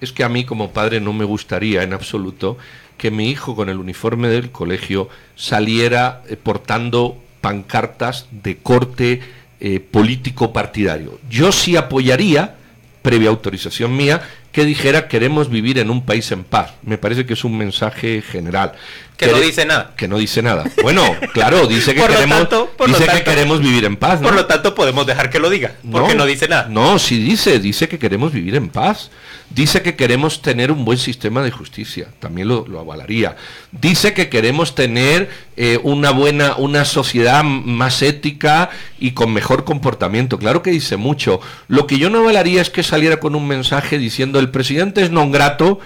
es 0.00 0.12
que 0.12 0.24
a 0.24 0.30
mí 0.30 0.44
como 0.44 0.70
padre 0.70 1.00
no 1.00 1.12
me 1.12 1.24
gustaría 1.26 1.82
en 1.82 1.92
absoluto 1.92 2.56
que 2.96 3.10
mi 3.10 3.28
hijo 3.28 3.54
con 3.54 3.68
el 3.68 3.76
uniforme 3.78 4.28
del 4.28 4.50
colegio 4.50 5.08
saliera 5.36 6.22
eh, 6.28 6.36
portando 6.36 7.18
pancartas 7.44 8.26
de 8.30 8.56
corte 8.56 9.20
eh, 9.60 9.78
político 9.78 10.50
partidario. 10.50 11.20
Yo 11.28 11.52
sí 11.52 11.76
apoyaría, 11.76 12.54
previa 13.02 13.28
autorización 13.28 13.94
mía, 13.94 14.22
que 14.50 14.64
dijera 14.64 15.08
queremos 15.08 15.50
vivir 15.50 15.78
en 15.78 15.90
un 15.90 16.06
país 16.06 16.32
en 16.32 16.42
paz. 16.42 16.72
Me 16.82 16.96
parece 16.96 17.26
que 17.26 17.34
es 17.34 17.44
un 17.44 17.58
mensaje 17.58 18.22
general. 18.22 18.72
Que 19.16 19.28
no 19.28 19.38
dice 19.38 19.64
nada. 19.64 19.92
Que 19.96 20.08
no 20.08 20.18
dice 20.18 20.42
nada. 20.42 20.64
Bueno, 20.82 21.02
claro, 21.32 21.66
dice 21.66 21.94
que 21.94 22.00
queremos 22.02 22.38
tanto- 22.48 22.70
que 22.76 23.44
vivir 23.60 23.84
en 23.84 23.96
paz, 23.96 24.20
¿no? 24.20 24.26
Por 24.28 24.34
lo 24.36 24.46
tanto, 24.46 24.74
podemos 24.74 25.06
dejar 25.06 25.30
que 25.30 25.38
lo 25.38 25.50
diga, 25.50 25.72
porque 25.90 26.14
no, 26.14 26.26
dice 26.26 26.48
nada. 26.48 26.66
No, 26.68 26.98
sí 26.98 27.22
dice, 27.22 27.58
dice 27.60 27.88
que 27.88 27.98
queremos 27.98 28.32
vivir 28.32 28.56
en 28.56 28.68
paz. 28.68 29.10
Dice 29.50 29.82
que 29.82 29.94
queremos 29.94 30.42
tener 30.42 30.72
un 30.72 30.84
buen 30.84 30.98
sistema 30.98 31.42
de 31.42 31.50
justicia, 31.52 32.08
también 32.18 32.48
lo, 32.48 32.66
lo 32.66 32.80
avalaría. 32.80 33.36
Dice 33.70 34.12
que 34.12 34.28
queremos 34.28 34.74
tener 34.74 35.30
eh, 35.56 35.78
una 35.84 36.10
buena, 36.10 36.56
una 36.56 36.84
sociedad 36.84 37.44
más 37.44 38.02
ética 38.02 38.70
y 38.98 39.12
con 39.12 39.32
mejor 39.32 39.64
comportamiento. 39.64 40.38
Claro 40.38 40.62
que 40.62 40.70
dice 40.72 40.96
mucho. 40.96 41.40
Lo 41.68 41.86
que 41.86 41.98
yo 41.98 42.10
no 42.10 42.18
avalaría 42.20 42.62
es 42.62 42.70
que 42.70 42.82
saliera 42.82 43.18
con 43.20 43.36
un 43.36 43.46
mensaje 43.46 43.98
diciendo 43.98 44.40
el 44.40 44.50
presidente 44.50 45.02
es 45.02 45.10
non 45.10 45.30
grato 45.30 45.78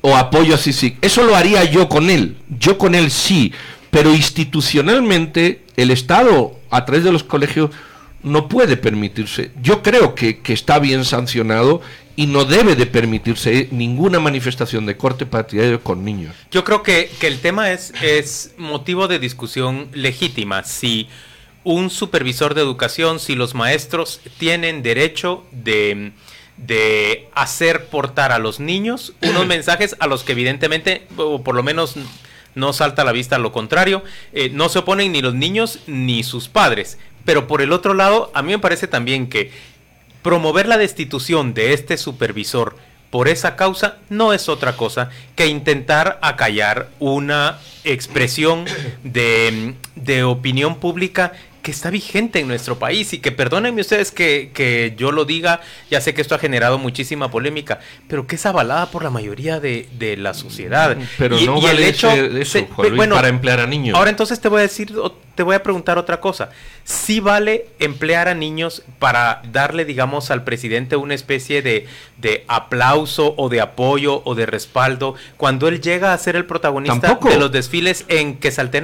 o 0.00 0.16
apoyo 0.16 0.54
a 0.54 0.58
Sisi. 0.58 0.96
Eso 1.00 1.24
lo 1.24 1.36
haría 1.36 1.64
yo 1.64 1.88
con 1.88 2.10
él. 2.10 2.36
Yo 2.58 2.78
con 2.78 2.94
él 2.94 3.10
sí. 3.10 3.52
Pero 3.90 4.14
institucionalmente 4.14 5.62
el 5.76 5.90
Estado, 5.90 6.56
a 6.70 6.84
través 6.84 7.04
de 7.04 7.12
los 7.12 7.24
colegios, 7.24 7.70
no 8.22 8.48
puede 8.48 8.76
permitirse. 8.76 9.50
Yo 9.62 9.82
creo 9.82 10.14
que, 10.14 10.40
que 10.40 10.52
está 10.52 10.78
bien 10.78 11.04
sancionado 11.04 11.80
y 12.16 12.26
no 12.26 12.44
debe 12.44 12.76
de 12.76 12.86
permitirse 12.86 13.68
ninguna 13.70 14.20
manifestación 14.20 14.84
de 14.86 14.96
corte 14.96 15.26
partidario 15.26 15.82
con 15.82 16.04
niños. 16.04 16.34
Yo 16.50 16.64
creo 16.64 16.82
que, 16.82 17.10
que 17.18 17.26
el 17.26 17.40
tema 17.40 17.72
es, 17.72 17.92
es 18.02 18.52
motivo 18.58 19.08
de 19.08 19.18
discusión 19.18 19.88
legítima. 19.92 20.62
Si 20.64 21.08
un 21.64 21.90
supervisor 21.90 22.54
de 22.54 22.62
educación, 22.62 23.20
si 23.20 23.34
los 23.34 23.54
maestros 23.54 24.20
tienen 24.38 24.82
derecho 24.82 25.44
de, 25.50 26.12
de 26.66 27.28
hacer 27.34 27.86
portar 27.86 28.32
a 28.32 28.38
los 28.38 28.60
niños 28.60 29.14
unos 29.22 29.46
mensajes 29.46 29.96
a 29.98 30.06
los 30.06 30.24
que 30.24 30.32
evidentemente, 30.32 31.06
o 31.16 31.42
por 31.42 31.54
lo 31.54 31.62
menos 31.62 31.96
no 32.54 32.72
salta 32.72 33.02
a 33.02 33.04
la 33.04 33.12
vista 33.12 33.38
lo 33.38 33.52
contrario, 33.52 34.02
eh, 34.32 34.50
no 34.52 34.68
se 34.68 34.80
oponen 34.80 35.12
ni 35.12 35.22
los 35.22 35.34
niños 35.34 35.80
ni 35.86 36.22
sus 36.22 36.48
padres. 36.48 36.98
Pero 37.24 37.46
por 37.46 37.62
el 37.62 37.72
otro 37.72 37.94
lado, 37.94 38.30
a 38.34 38.42
mí 38.42 38.52
me 38.52 38.58
parece 38.58 38.88
también 38.88 39.28
que 39.28 39.50
promover 40.22 40.66
la 40.66 40.78
destitución 40.78 41.54
de 41.54 41.72
este 41.72 41.96
supervisor 41.96 42.76
por 43.10 43.26
esa 43.26 43.56
causa 43.56 43.98
no 44.08 44.32
es 44.32 44.48
otra 44.48 44.76
cosa 44.76 45.10
que 45.34 45.48
intentar 45.48 46.18
acallar 46.22 46.88
una 47.00 47.58
expresión 47.82 48.64
de, 49.02 49.74
de 49.96 50.22
opinión 50.22 50.76
pública 50.76 51.32
que 51.62 51.70
está 51.70 51.90
vigente 51.90 52.40
en 52.40 52.48
nuestro 52.48 52.78
país 52.78 53.12
y 53.12 53.18
que 53.18 53.32
perdónenme 53.32 53.80
ustedes 53.80 54.10
que, 54.10 54.50
que, 54.54 54.94
yo 54.96 55.12
lo 55.12 55.24
diga, 55.24 55.60
ya 55.90 56.00
sé 56.00 56.14
que 56.14 56.22
esto 56.22 56.34
ha 56.34 56.38
generado 56.38 56.78
muchísima 56.78 57.30
polémica, 57.30 57.80
pero 58.08 58.26
que 58.26 58.36
es 58.36 58.46
avalada 58.46 58.90
por 58.90 59.02
la 59.02 59.10
mayoría 59.10 59.60
de, 59.60 59.88
de 59.98 60.16
la 60.16 60.34
sociedad. 60.34 60.96
Pero 61.18 61.38
y, 61.38 61.46
no 61.46 61.58
y 61.58 61.62
vale 61.62 61.82
el 61.82 61.88
hecho, 61.88 62.10
eso, 62.10 62.66
Juan 62.74 62.88
Luis, 62.88 62.96
bueno, 62.96 63.14
para 63.14 63.28
emplear 63.28 63.60
a 63.60 63.66
niños. 63.66 63.96
Ahora 63.96 64.10
entonces 64.10 64.40
te 64.40 64.48
voy 64.48 64.60
a 64.60 64.62
decir, 64.62 64.92
te 65.34 65.42
voy 65.42 65.54
a 65.54 65.62
preguntar 65.62 65.96
otra 65.96 66.20
cosa. 66.20 66.50
Si 66.84 67.20
vale 67.20 67.66
emplear 67.78 68.28
a 68.28 68.34
niños 68.34 68.82
para 68.98 69.40
darle, 69.52 69.84
digamos, 69.84 70.30
al 70.30 70.44
presidente 70.44 70.96
una 70.96 71.14
especie 71.14 71.62
de, 71.62 71.86
de 72.18 72.44
aplauso 72.48 73.34
o 73.36 73.48
de 73.48 73.60
apoyo 73.60 74.22
o 74.24 74.34
de 74.34 74.44
respaldo 74.46 75.14
cuando 75.36 75.68
él 75.68 75.80
llega 75.80 76.12
a 76.12 76.18
ser 76.18 76.36
el 76.36 76.44
protagonista 76.46 77.00
Tampoco. 77.00 77.28
de 77.30 77.38
los 77.38 77.52
desfiles 77.52 78.04
en 78.08 78.34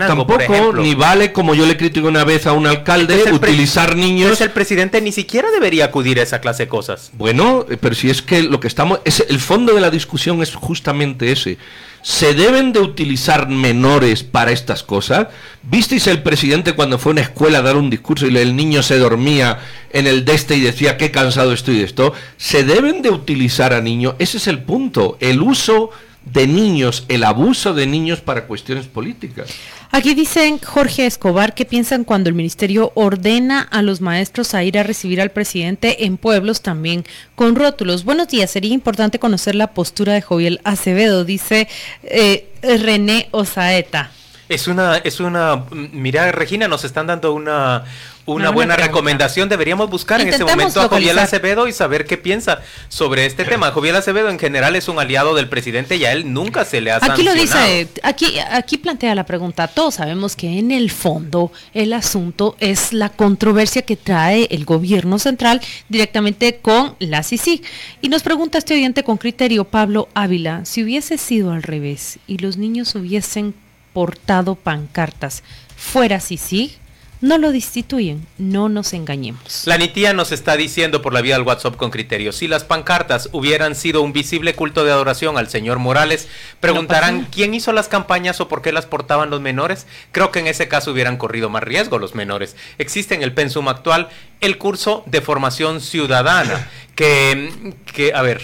por 0.06 0.38
Tampoco, 0.38 0.54
ejemplo? 0.54 0.82
ni 0.82 0.94
vale, 0.94 1.32
como 1.32 1.54
yo 1.54 1.66
le 1.66 1.76
critico 1.76 2.08
una 2.08 2.24
vez 2.24 2.46
a 2.46 2.52
un 2.52 2.66
alcalde, 2.66 3.18
pre- 3.18 3.32
utilizar 3.32 3.96
niños 3.96 4.22
Entonces 4.26 4.46
el 4.46 4.52
presidente 4.52 5.00
ni 5.00 5.12
siquiera 5.12 5.50
debería 5.50 5.86
acudir 5.86 6.20
a 6.20 6.22
esa 6.22 6.40
clase 6.40 6.64
de 6.64 6.68
cosas. 6.68 7.10
Bueno, 7.14 7.66
eh, 7.68 7.76
pero 7.78 7.94
si 7.94 8.08
es 8.08 8.22
que 8.22 8.42
lo 8.42 8.60
que 8.60 8.68
estamos, 8.68 9.00
es, 9.04 9.24
el 9.28 9.40
fondo 9.40 9.74
de 9.74 9.80
la 9.80 9.90
discusión 9.90 10.40
es 10.42 10.54
justamente 10.54 11.32
ese. 11.32 11.58
¿Se 12.06 12.34
deben 12.34 12.72
de 12.72 12.78
utilizar 12.78 13.48
menores 13.48 14.22
para 14.22 14.52
estas 14.52 14.84
cosas? 14.84 15.26
¿Visteis 15.64 16.06
el 16.06 16.22
presidente 16.22 16.74
cuando 16.74 17.00
fue 17.00 17.10
a 17.10 17.14
una 17.14 17.22
escuela 17.22 17.58
a 17.58 17.62
dar 17.62 17.74
un 17.74 17.90
discurso 17.90 18.28
y 18.28 18.36
el 18.36 18.54
niño 18.54 18.84
se 18.84 19.00
dormía 19.00 19.58
en 19.90 20.06
el 20.06 20.24
de 20.24 20.34
este 20.34 20.54
y 20.54 20.60
decía 20.60 20.98
qué 20.98 21.10
cansado 21.10 21.52
estoy 21.52 21.78
de 21.78 21.84
esto? 21.84 22.12
¿Se 22.36 22.62
deben 22.62 23.02
de 23.02 23.10
utilizar 23.10 23.72
a 23.72 23.80
niños? 23.80 24.14
Ese 24.20 24.36
es 24.36 24.46
el 24.46 24.60
punto. 24.60 25.16
El 25.18 25.42
uso 25.42 25.90
de 26.24 26.46
niños, 26.46 27.06
el 27.08 27.24
abuso 27.24 27.74
de 27.74 27.88
niños 27.88 28.20
para 28.20 28.46
cuestiones 28.46 28.86
políticas. 28.86 29.48
Aquí 29.90 30.14
dicen 30.14 30.58
Jorge 30.58 31.06
Escobar 31.06 31.54
¿qué 31.54 31.64
piensan 31.64 32.04
cuando 32.04 32.28
el 32.28 32.34
ministerio 32.34 32.92
ordena 32.94 33.60
a 33.62 33.82
los 33.82 34.00
maestros 34.00 34.54
a 34.54 34.62
ir 34.62 34.78
a 34.78 34.82
recibir 34.82 35.20
al 35.20 35.30
presidente 35.30 36.04
en 36.04 36.16
pueblos 36.16 36.60
también 36.60 37.04
con 37.34 37.56
rótulos. 37.56 38.04
Buenos 38.04 38.28
días, 38.28 38.50
sería 38.50 38.72
importante 38.72 39.18
conocer 39.18 39.54
la 39.54 39.68
postura 39.68 40.14
de 40.14 40.22
Joviel 40.22 40.60
Acevedo, 40.64 41.24
dice 41.24 41.68
eh, 42.02 42.48
René 42.62 43.28
Osaeta. 43.30 44.10
Es 44.48 44.68
una, 44.68 44.96
es 44.98 45.18
una, 45.18 45.64
mira 45.72 46.30
Regina, 46.30 46.68
nos 46.68 46.84
están 46.84 47.08
dando 47.08 47.32
una, 47.32 47.84
una, 48.26 48.50
buena, 48.50 48.76
recomendación. 48.76 49.48
Deberíamos 49.48 49.88
buscar 49.88 50.20
en 50.20 50.28
este 50.28 50.44
momento 50.44 50.80
a 50.80 50.88
Joviel 50.88 51.18
Acevedo 51.18 51.68
y 51.68 51.72
saber 51.72 52.06
qué 52.06 52.16
piensa 52.16 52.60
sobre 52.88 53.24
este 53.26 53.44
tema. 53.46 53.70
Joviel 53.70 53.96
Acevedo 53.96 54.28
en 54.28 54.38
general 54.38 54.76
es 54.76 54.88
un 54.88 54.98
aliado 54.98 55.34
del 55.34 55.48
presidente 55.48 55.96
y 55.96 56.04
a 56.04 56.12
él 56.12 56.32
nunca 56.32 56.64
se 56.64 56.80
le 56.80 56.90
ha 56.90 56.98
Aquí 57.00 57.22
lo 57.22 57.34
dice, 57.34 57.88
aquí, 58.02 58.38
aquí 58.50 58.78
plantea 58.78 59.14
la 59.14 59.24
pregunta. 59.24 59.68
Todos 59.68 59.94
sabemos 59.94 60.36
que 60.36 60.58
en 60.58 60.72
el 60.72 60.90
fondo 60.90 61.52
el 61.72 61.92
asunto 61.92 62.56
es 62.58 62.92
la 62.92 63.10
controversia 63.10 63.82
que 63.82 63.96
trae 63.96 64.48
el 64.50 64.64
gobierno 64.64 65.18
central 65.18 65.60
directamente 65.88 66.56
con 66.56 66.96
la 66.98 67.22
CICIG. 67.22 67.62
Y 68.02 68.08
nos 68.08 68.22
pregunta 68.22 68.58
este 68.58 68.74
oyente 68.74 69.04
con 69.04 69.16
criterio, 69.16 69.64
Pablo 69.64 70.08
Ávila, 70.14 70.64
si 70.64 70.82
hubiese 70.82 71.16
sido 71.18 71.52
al 71.52 71.62
revés 71.62 72.18
y 72.26 72.38
los 72.38 72.56
niños 72.56 72.94
hubiesen 72.94 73.54
portado 73.92 74.56
pancartas. 74.56 75.42
Fuera 75.76 76.20
sí, 76.20 76.76
no 77.20 77.38
lo 77.38 77.52
destituyen, 77.52 78.26
no 78.38 78.68
nos 78.68 78.92
engañemos. 78.92 79.66
La 79.66 79.78
Nitía 79.78 80.12
nos 80.12 80.32
está 80.32 80.56
diciendo 80.56 81.02
por 81.02 81.12
la 81.12 81.20
vía 81.20 81.34
del 81.34 81.46
WhatsApp 81.46 81.76
con 81.76 81.90
criterio, 81.90 82.32
si 82.32 82.48
las 82.48 82.64
pancartas 82.64 83.28
hubieran 83.32 83.74
sido 83.74 84.02
un 84.02 84.12
visible 84.12 84.54
culto 84.54 84.84
de 84.84 84.92
adoración 84.92 85.38
al 85.38 85.48
señor 85.48 85.78
Morales, 85.78 86.28
preguntarán 86.60 87.26
quién 87.30 87.54
hizo 87.54 87.72
las 87.72 87.88
campañas 87.88 88.40
o 88.40 88.48
por 88.48 88.62
qué 88.62 88.72
las 88.72 88.86
portaban 88.86 89.30
los 89.30 89.40
menores. 89.40 89.86
Creo 90.12 90.30
que 90.30 90.40
en 90.40 90.46
ese 90.46 90.68
caso 90.68 90.92
hubieran 90.92 91.16
corrido 91.16 91.48
más 91.48 91.62
riesgo 91.62 91.98
los 91.98 92.14
menores. 92.14 92.56
Existe 92.78 93.14
en 93.14 93.22
el 93.22 93.32
pensum 93.32 93.68
actual 93.68 94.08
el 94.40 94.58
curso 94.58 95.02
de 95.06 95.20
formación 95.20 95.80
ciudadana, 95.80 96.68
que, 96.94 97.74
que 97.92 98.12
a 98.14 98.22
ver, 98.22 98.42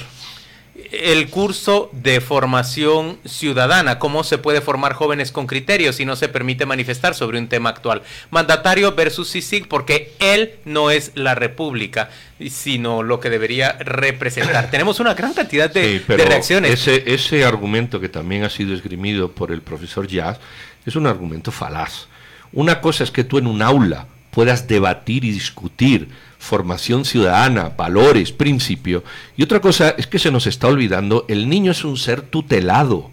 el 0.93 1.31
curso 1.31 1.91
de 1.93 2.21
formación 2.21 3.19
ciudadana, 3.25 3.99
cómo 3.99 4.25
se 4.25 4.39
puede 4.39 4.61
formar 4.61 4.93
jóvenes 4.93 5.33
con 5.33 5.47
criterios 5.47 5.97
si 5.97 6.05
no 6.05 6.17
se 6.17 6.29
permite 6.29 6.67
manifestar 6.67 7.15
sobre 7.15 7.39
un 7.39 7.49
tema 7.49 7.71
actual. 7.71 8.03
Mandatario 8.31 8.93
versus 8.95 9.33
CICIG, 9.33 9.69
porque 9.69 10.13
él 10.21 10.57
no 10.65 10.91
es 10.91 11.13
la 11.15 11.35
República, 11.35 12.11
sino 12.51 13.03
lo 13.03 13.21
que 13.21 13.31
debería 13.31 13.73
representar. 13.81 14.69
Tenemos 14.71 15.01
una 15.01 15.15
gran 15.15 15.33
cantidad 15.33 15.71
de, 15.71 16.03
reacciones. 16.07 16.73
Ese, 16.73 17.03
ese 17.07 17.45
argumento 17.45 17.99
que 18.01 18.09
también 18.09 18.45
ha 18.45 18.51
sido 18.51 18.75
esgrimido 18.75 19.33
por 19.33 19.51
el 19.51 19.63
profesor 19.63 20.07
Jazz 20.07 20.39
es 20.85 20.97
un 20.97 21.07
argumento 21.07 21.51
falaz. 21.51 22.07
Una 22.53 22.81
cosa 22.81 23.05
es 23.05 23.11
que 23.11 23.25
tú 23.25 23.39
en 23.39 23.47
un 23.47 23.63
aula 23.63 24.07
puedas 24.33 24.67
debatir 24.67 25.25
y 25.25 25.31
discutir 25.31 26.09
formación 26.39 27.05
ciudadana, 27.05 27.69
valores, 27.77 28.33
principio. 28.33 29.05
Y 29.37 29.45
otra 29.45 29.61
cosa 29.61 29.95
es 29.97 30.09
que 30.09 30.19
se 30.19 30.33
nos 30.33 30.49
está 30.49 30.67
olvidando, 30.67 31.25
el 31.29 31.49
niño 31.49 31.71
es 31.71 31.85
un 31.85 31.97
ser 31.97 32.23
tutelado. 32.23 33.11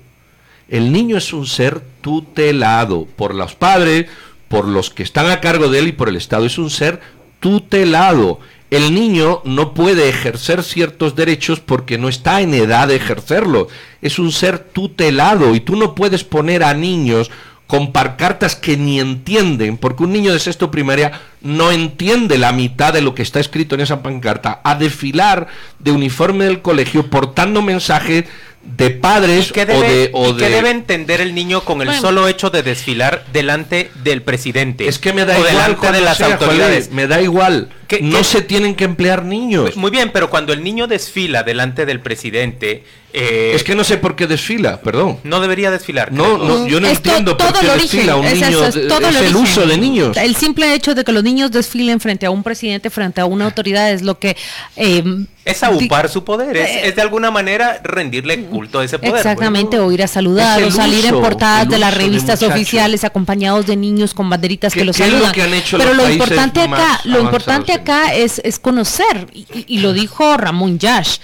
El 0.67 0.91
niño 0.91 1.17
es 1.17 1.33
un 1.33 1.45
ser 1.45 1.81
tutelado 2.01 3.05
por 3.05 3.35
los 3.35 3.53
padres, 3.53 4.07
por 4.47 4.65
los 4.65 4.89
que 4.89 5.03
están 5.03 5.29
a 5.29 5.41
cargo 5.41 5.69
de 5.69 5.79
él 5.79 5.87
y 5.89 5.91
por 5.91 6.09
el 6.09 6.15
Estado. 6.15 6.45
Es 6.45 6.57
un 6.57 6.69
ser 6.69 7.01
tutelado. 7.39 8.39
El 8.71 8.93
niño 8.93 9.41
no 9.45 9.73
puede 9.73 10.09
ejercer 10.09 10.63
ciertos 10.63 11.15
derechos 11.15 11.59
porque 11.59 11.97
no 11.97 12.07
está 12.07 12.41
en 12.41 12.53
edad 12.53 12.87
de 12.87 12.95
ejercerlo. 12.95 13.67
Es 14.01 14.19
un 14.19 14.31
ser 14.31 14.59
tutelado 14.59 15.55
y 15.55 15.59
tú 15.59 15.75
no 15.75 15.95
puedes 15.95 16.23
poner 16.23 16.63
a 16.63 16.73
niños 16.73 17.31
con 17.69 17.91
cartas 17.91 18.55
que 18.55 18.77
ni 18.77 18.99
entienden, 18.99 19.77
porque 19.77 20.01
un 20.01 20.11
niño 20.11 20.33
de 20.33 20.39
sexto 20.39 20.71
primaria 20.71 21.21
no 21.41 21.71
entiende 21.71 22.39
la 22.39 22.51
mitad 22.51 22.91
de 22.93 23.01
lo 23.03 23.13
que 23.13 23.21
está 23.21 23.39
escrito 23.39 23.75
en 23.75 23.81
esa 23.81 24.01
pancarta, 24.01 24.59
a 24.63 24.73
desfilar 24.73 25.45
de 25.77 25.91
uniforme 25.91 26.45
del 26.45 26.63
colegio 26.63 27.11
portando 27.11 27.61
mensajes 27.61 28.25
de 28.63 28.89
padres 28.89 29.51
qué 29.51 29.67
debe, 29.67 30.09
o 30.13 30.33
de, 30.33 30.49
debe 30.49 30.71
entender 30.71 31.21
el 31.21 31.35
niño 31.35 31.63
con 31.63 31.83
el 31.83 31.93
solo 31.93 32.27
hecho 32.27 32.49
de 32.49 32.63
desfilar 32.63 33.23
delante 33.31 33.91
del 34.03 34.23
presidente? 34.23 34.87
Es 34.87 34.97
que 34.97 35.13
me 35.13 35.25
da 35.25 35.37
igual 35.37 35.53
delante 35.53 35.91
de 35.91 36.01
las 36.01 36.21
autoridades. 36.21 36.89
me 36.89 37.05
da 37.05 37.21
igual. 37.21 37.69
No 38.01 38.23
se 38.23 38.41
tienen 38.41 38.75
que 38.75 38.83
emplear 38.83 39.25
niños. 39.25 39.75
Muy 39.75 39.91
bien, 39.91 40.11
pero 40.13 40.29
cuando 40.29 40.53
el 40.53 40.63
niño 40.63 40.87
desfila 40.87 41.43
delante 41.43 41.85
del 41.85 41.99
presidente, 41.99 42.83
eh, 43.11 43.53
es 43.55 43.63
que 43.63 43.73
no 43.73 43.83
sé 43.83 43.97
por 43.97 44.15
qué 44.15 44.27
desfila, 44.27 44.81
perdón. 44.81 45.17
No 45.23 45.39
debería 45.39 45.71
desfilar. 45.71 46.11
No, 46.11 46.37
no 46.37 46.67
yo 46.67 46.79
no 46.79 46.87
entiendo 46.87 47.35
por 47.35 47.53
qué 47.59 47.67
desfila 47.67 48.15
un 48.15 48.25
niño. 48.25 48.65
Es, 48.65 48.75
el, 48.75 49.35
uso 49.35 49.65
de 49.65 49.77
niños. 49.77 50.15
El 50.17 50.35
simple 50.35 50.73
hecho 50.75 50.93
de 50.93 51.03
que 51.03 51.11
los 51.11 51.23
niños 51.23 51.51
desfilen 51.51 51.99
frente 51.99 52.27
a 52.27 52.31
un 52.31 52.43
presidente, 52.43 52.89
frente 52.91 53.21
a 53.21 53.25
una 53.25 53.45
autoridad, 53.45 53.91
es 53.91 54.03
lo 54.03 54.19
que 54.19 54.37
eh, 54.75 55.03
es 55.49 55.63
aupar 55.63 56.09
su 56.09 56.23
poder, 56.23 56.55
es, 56.57 56.95
de 56.95 57.01
alguna 57.01 57.31
manera 57.31 57.81
rendirle 57.83 58.43
culto 58.43 58.79
a 58.79 58.85
ese 58.85 58.99
poder. 58.99 59.15
Exactamente, 59.15 59.79
o 59.79 59.91
ir 59.91 60.03
a 60.03 60.07
saludar, 60.07 60.61
o 60.61 60.69
salir 60.69 61.05
en 61.05 61.19
portadas 61.19 61.67
de 61.67 61.79
las 61.79 61.95
revistas 61.95 62.43
oficiales 62.43 63.03
acompañados 63.03 63.65
de 63.65 63.75
niños 63.75 64.13
con 64.13 64.29
banderitas 64.29 64.73
que 64.73 64.85
los 64.85 64.97
saludan. 64.97 65.33
Pero 65.71 65.93
lo 65.93 66.09
importante 66.09 66.61
acá, 66.61 67.01
lo 67.05 67.21
importante 67.21 67.78
acá 67.79 68.13
es, 68.13 68.41
es 68.43 68.59
conocer, 68.59 69.27
y, 69.33 69.79
lo 69.79 69.93
dijo 69.93 70.37
Ramón 70.37 70.79
Yash, 70.79 71.17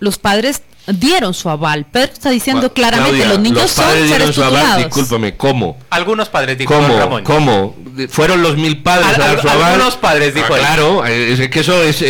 los 0.00 0.18
padres 0.18 0.62
dieron 0.86 1.34
su 1.34 1.48
aval. 1.48 1.86
Pedro 1.86 2.12
está 2.12 2.30
diciendo 2.30 2.72
claramente 2.72 3.26
los 3.26 3.38
niños 3.38 3.70
son 3.70 4.08
seres 4.08 4.34
su 4.34 4.42
aval, 4.42 4.84
discúlpame, 4.84 5.36
¿cómo? 5.36 5.78
Algunos 5.90 6.28
padres 6.28 6.58
dijo 6.58 6.74
¿Cómo? 6.74 6.98
Ramón. 6.98 7.24
¿Cómo? 7.24 7.76
Fueron 8.08 8.42
los 8.42 8.56
mil 8.56 8.82
padres 8.82 9.18
a, 9.18 9.18
dar 9.18 9.40
su 9.40 9.48
aval. 9.48 9.74
Algunos 9.74 9.96
padres 9.96 10.34
dijo 10.34 10.54
ah, 10.54 10.58
Claro, 10.58 11.06
es 11.06 11.48
que 11.50 11.60
eso 11.60 11.82
es, 11.82 12.02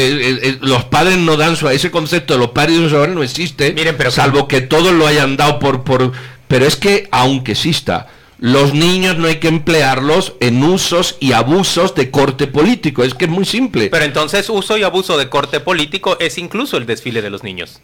los 0.61 0.85
padres 0.85 1.18
no 1.18 1.37
dan 1.37 1.57
su 1.57 1.68
ese 1.68 1.90
concepto 1.90 2.35
de 2.35 2.40
los 2.40 2.50
padres 2.50 2.81
de 2.81 2.88
su 2.88 2.96
aval 2.96 3.14
no 3.14 3.22
existe, 3.22 3.72
Miren, 3.72 3.96
pero 3.96 4.11
salvo 4.11 4.48
que 4.48 4.61
todos 4.61 4.92
lo 4.92 5.07
hayan 5.07 5.37
dado 5.37 5.59
por 5.59 5.85
por 5.85 6.12
pero 6.48 6.66
es 6.66 6.76
que 6.76 7.09
aunque 7.11 7.52
exista 7.52 8.09
los 8.42 8.74
niños 8.74 9.18
no 9.18 9.28
hay 9.28 9.37
que 9.37 9.46
emplearlos 9.46 10.35
en 10.40 10.64
usos 10.64 11.16
y 11.20 11.31
abusos 11.31 11.94
de 11.94 12.11
corte 12.11 12.48
político. 12.48 13.05
Es 13.05 13.14
que 13.14 13.26
es 13.26 13.31
muy 13.31 13.44
simple. 13.44 13.88
Pero 13.88 14.05
entonces 14.05 14.50
uso 14.50 14.76
y 14.76 14.83
abuso 14.83 15.16
de 15.16 15.28
corte 15.28 15.61
político 15.61 16.16
es 16.18 16.38
incluso 16.38 16.76
el 16.76 16.85
desfile 16.85 17.22
de 17.22 17.31
los 17.31 17.44
niños. 17.44 17.81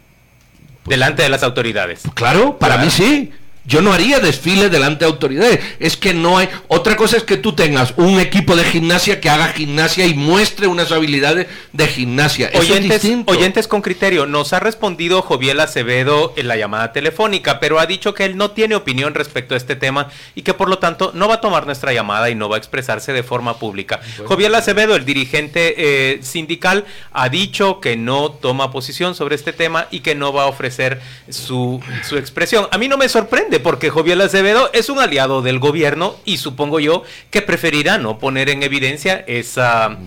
Pues 0.83 0.89
delante 0.89 1.23
de 1.23 1.29
las 1.29 1.43
autoridades. 1.43 2.01
Claro, 2.13 2.59
para 2.59 2.77
mí 2.77 2.89
sí. 2.89 3.31
Yo 3.65 3.81
no 3.81 3.93
haría 3.93 4.19
desfile 4.19 4.69
delante 4.69 5.05
de 5.05 5.11
autoridades. 5.11 5.59
Es 5.79 5.97
que 5.97 6.13
no 6.13 6.37
hay. 6.37 6.49
Otra 6.67 6.95
cosa 6.95 7.17
es 7.17 7.23
que 7.23 7.37
tú 7.37 7.53
tengas 7.53 7.93
un 7.97 8.19
equipo 8.19 8.55
de 8.55 8.63
gimnasia 8.63 9.19
que 9.19 9.29
haga 9.29 9.49
gimnasia 9.49 10.05
y 10.05 10.13
muestre 10.13 10.67
unas 10.67 10.91
habilidades 10.91 11.47
de 11.73 11.87
gimnasia. 11.87 12.49
Oyentes, 12.55 13.03
oyentes 13.25 13.67
con 13.67 13.81
criterio. 13.81 14.25
Nos 14.25 14.53
ha 14.53 14.59
respondido 14.59 15.21
Joviel 15.21 15.59
Acevedo 15.59 16.33
en 16.35 16.47
la 16.47 16.57
llamada 16.57 16.93
telefónica, 16.93 17.59
pero 17.59 17.79
ha 17.79 17.85
dicho 17.85 18.13
que 18.13 18.25
él 18.25 18.37
no 18.37 18.51
tiene 18.51 18.75
opinión 18.75 19.13
respecto 19.13 19.53
a 19.53 19.57
este 19.57 19.75
tema 19.75 20.09
y 20.35 20.41
que 20.41 20.53
por 20.53 20.69
lo 20.69 20.79
tanto 20.79 21.11
no 21.13 21.27
va 21.27 21.35
a 21.35 21.41
tomar 21.41 21.65
nuestra 21.65 21.93
llamada 21.93 22.29
y 22.29 22.35
no 22.35 22.49
va 22.49 22.55
a 22.55 22.59
expresarse 22.59 23.13
de 23.13 23.23
forma 23.23 23.59
pública. 23.59 23.99
Joviel 24.25 24.55
Acevedo, 24.55 24.95
el 24.95 25.05
dirigente 25.05 25.75
eh, 25.77 26.19
sindical, 26.23 26.85
ha 27.11 27.29
dicho 27.29 27.79
que 27.79 27.97
no 27.97 28.31
toma 28.31 28.71
posición 28.71 29.15
sobre 29.15 29.35
este 29.35 29.53
tema 29.53 29.87
y 29.91 29.99
que 29.99 30.15
no 30.15 30.33
va 30.33 30.43
a 30.43 30.47
ofrecer 30.47 31.01
su, 31.29 31.81
su 32.07 32.17
expresión. 32.17 32.67
A 32.71 32.77
mí 32.77 32.87
no 32.87 32.97
me 32.97 33.09
sorprende 33.09 33.48
porque 33.57 33.89
Joviel 33.89 34.21
Acevedo 34.21 34.69
es 34.73 34.89
un 34.89 34.99
aliado 34.99 35.41
del 35.41 35.57
gobierno 35.57 36.15
y 36.25 36.37
supongo 36.37 36.79
yo 36.79 37.01
que 37.31 37.41
preferirá 37.41 37.97
no 37.97 38.19
poner 38.19 38.49
en 38.49 38.61
evidencia 38.61 39.23
esa, 39.25 39.97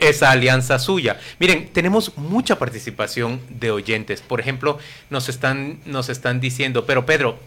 esa 0.00 0.30
alianza 0.30 0.78
suya. 0.78 1.18
Miren, 1.38 1.70
tenemos 1.72 2.18
mucha 2.18 2.58
participación 2.58 3.40
de 3.48 3.70
oyentes. 3.70 4.20
Por 4.20 4.40
ejemplo, 4.40 4.78
nos 5.08 5.30
están, 5.30 5.78
nos 5.86 6.10
están 6.10 6.40
diciendo, 6.40 6.84
pero 6.84 7.06
Pedro, 7.06 7.38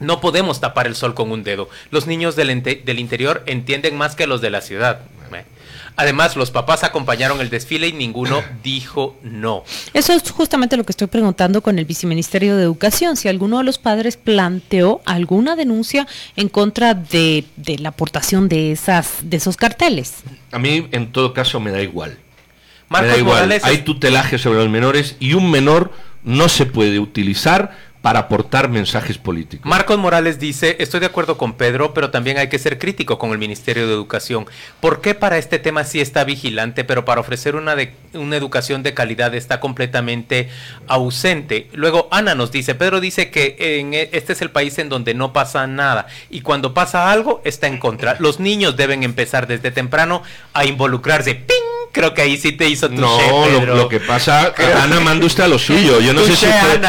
no 0.00 0.20
podemos 0.20 0.60
tapar 0.60 0.88
el 0.88 0.96
sol 0.96 1.14
con 1.14 1.30
un 1.30 1.44
dedo. 1.44 1.68
Los 1.90 2.08
niños 2.08 2.34
del, 2.34 2.62
del 2.62 2.98
interior 2.98 3.44
entienden 3.46 3.96
más 3.96 4.16
que 4.16 4.26
los 4.26 4.40
de 4.40 4.50
la 4.50 4.62
ciudad. 4.62 5.02
Además, 6.00 6.34
los 6.34 6.50
papás 6.50 6.82
acompañaron 6.82 7.42
el 7.42 7.50
desfile 7.50 7.88
y 7.88 7.92
ninguno 7.92 8.42
dijo 8.64 9.18
no. 9.22 9.64
Eso 9.92 10.14
es 10.14 10.30
justamente 10.30 10.78
lo 10.78 10.84
que 10.84 10.92
estoy 10.92 11.08
preguntando 11.08 11.60
con 11.60 11.78
el 11.78 11.84
viceministerio 11.84 12.56
de 12.56 12.62
Educación. 12.62 13.16
Si 13.16 13.28
alguno 13.28 13.58
de 13.58 13.64
los 13.64 13.76
padres 13.76 14.16
planteó 14.16 15.02
alguna 15.04 15.56
denuncia 15.56 16.06
en 16.36 16.48
contra 16.48 16.94
de, 16.94 17.44
la 17.78 17.90
aportación 17.90 18.48
de, 18.48 18.72
esas, 18.72 19.18
de 19.22 19.36
esos 19.36 19.58
carteles. 19.58 20.14
A 20.52 20.58
mí, 20.58 20.88
en 20.90 21.12
todo 21.12 21.34
caso, 21.34 21.60
me 21.60 21.70
da 21.70 21.82
igual. 21.82 22.16
me 22.88 23.06
da 23.06 23.18
igual. 23.18 23.60
Hay 23.62 23.78
tutelaje 23.82 24.38
sobre 24.38 24.60
los 24.60 24.70
menores 24.70 25.16
y 25.20 25.34
un 25.34 25.50
menor 25.50 25.92
no 26.24 26.48
se 26.48 26.64
puede 26.64 26.98
utilizar 26.98 27.76
para 28.02 28.20
aportar 28.20 28.68
mensajes 28.68 29.18
políticos. 29.18 29.66
Marcos 29.66 29.98
Morales 29.98 30.38
dice, 30.38 30.76
estoy 30.78 31.00
de 31.00 31.06
acuerdo 31.06 31.36
con 31.36 31.52
Pedro, 31.54 31.92
pero 31.92 32.10
también 32.10 32.38
hay 32.38 32.48
que 32.48 32.58
ser 32.58 32.78
crítico 32.78 33.18
con 33.18 33.32
el 33.32 33.38
Ministerio 33.38 33.86
de 33.86 33.92
Educación. 33.92 34.46
¿Por 34.80 35.00
qué 35.00 35.14
para 35.14 35.36
este 35.36 35.58
tema 35.58 35.84
sí 35.84 36.00
está 36.00 36.24
vigilante, 36.24 36.84
pero 36.84 37.04
para 37.04 37.20
ofrecer 37.20 37.56
una, 37.56 37.76
de, 37.76 37.92
una 38.14 38.36
educación 38.36 38.82
de 38.82 38.94
calidad 38.94 39.34
está 39.34 39.60
completamente 39.60 40.48
ausente? 40.86 41.68
Luego 41.72 42.08
Ana 42.10 42.34
nos 42.34 42.50
dice, 42.50 42.74
Pedro 42.74 43.00
dice 43.00 43.30
que 43.30 43.56
en, 43.58 43.92
e, 43.92 44.08
este 44.12 44.32
es 44.32 44.40
el 44.40 44.50
país 44.50 44.78
en 44.78 44.88
donde 44.88 45.12
no 45.12 45.32
pasa 45.32 45.66
nada 45.66 46.06
y 46.30 46.40
cuando 46.40 46.72
pasa 46.72 47.10
algo 47.10 47.42
está 47.44 47.66
en 47.66 47.78
contra. 47.78 48.16
Los 48.18 48.40
niños 48.40 48.76
deben 48.76 49.02
empezar 49.02 49.46
desde 49.46 49.70
temprano 49.70 50.22
a 50.54 50.64
involucrarse. 50.64 51.34
¡Ping! 51.34 51.69
Creo 51.92 52.14
que 52.14 52.22
ahí 52.22 52.36
sí 52.36 52.52
te 52.52 52.68
hizo 52.68 52.88
tu 52.88 53.00
No, 53.00 53.18
lo, 53.48 53.74
lo, 53.74 53.88
que 53.88 53.98
pasa, 53.98 54.54
Ana, 54.82 55.00
manda 55.00 55.26
usted 55.26 55.44
a 55.44 55.48
lo 55.48 55.58
suyo. 55.58 56.00
Yo 56.00 56.12
no, 56.12 56.24
sé 56.24 56.36
si 56.36 56.46
usted, 56.46 56.82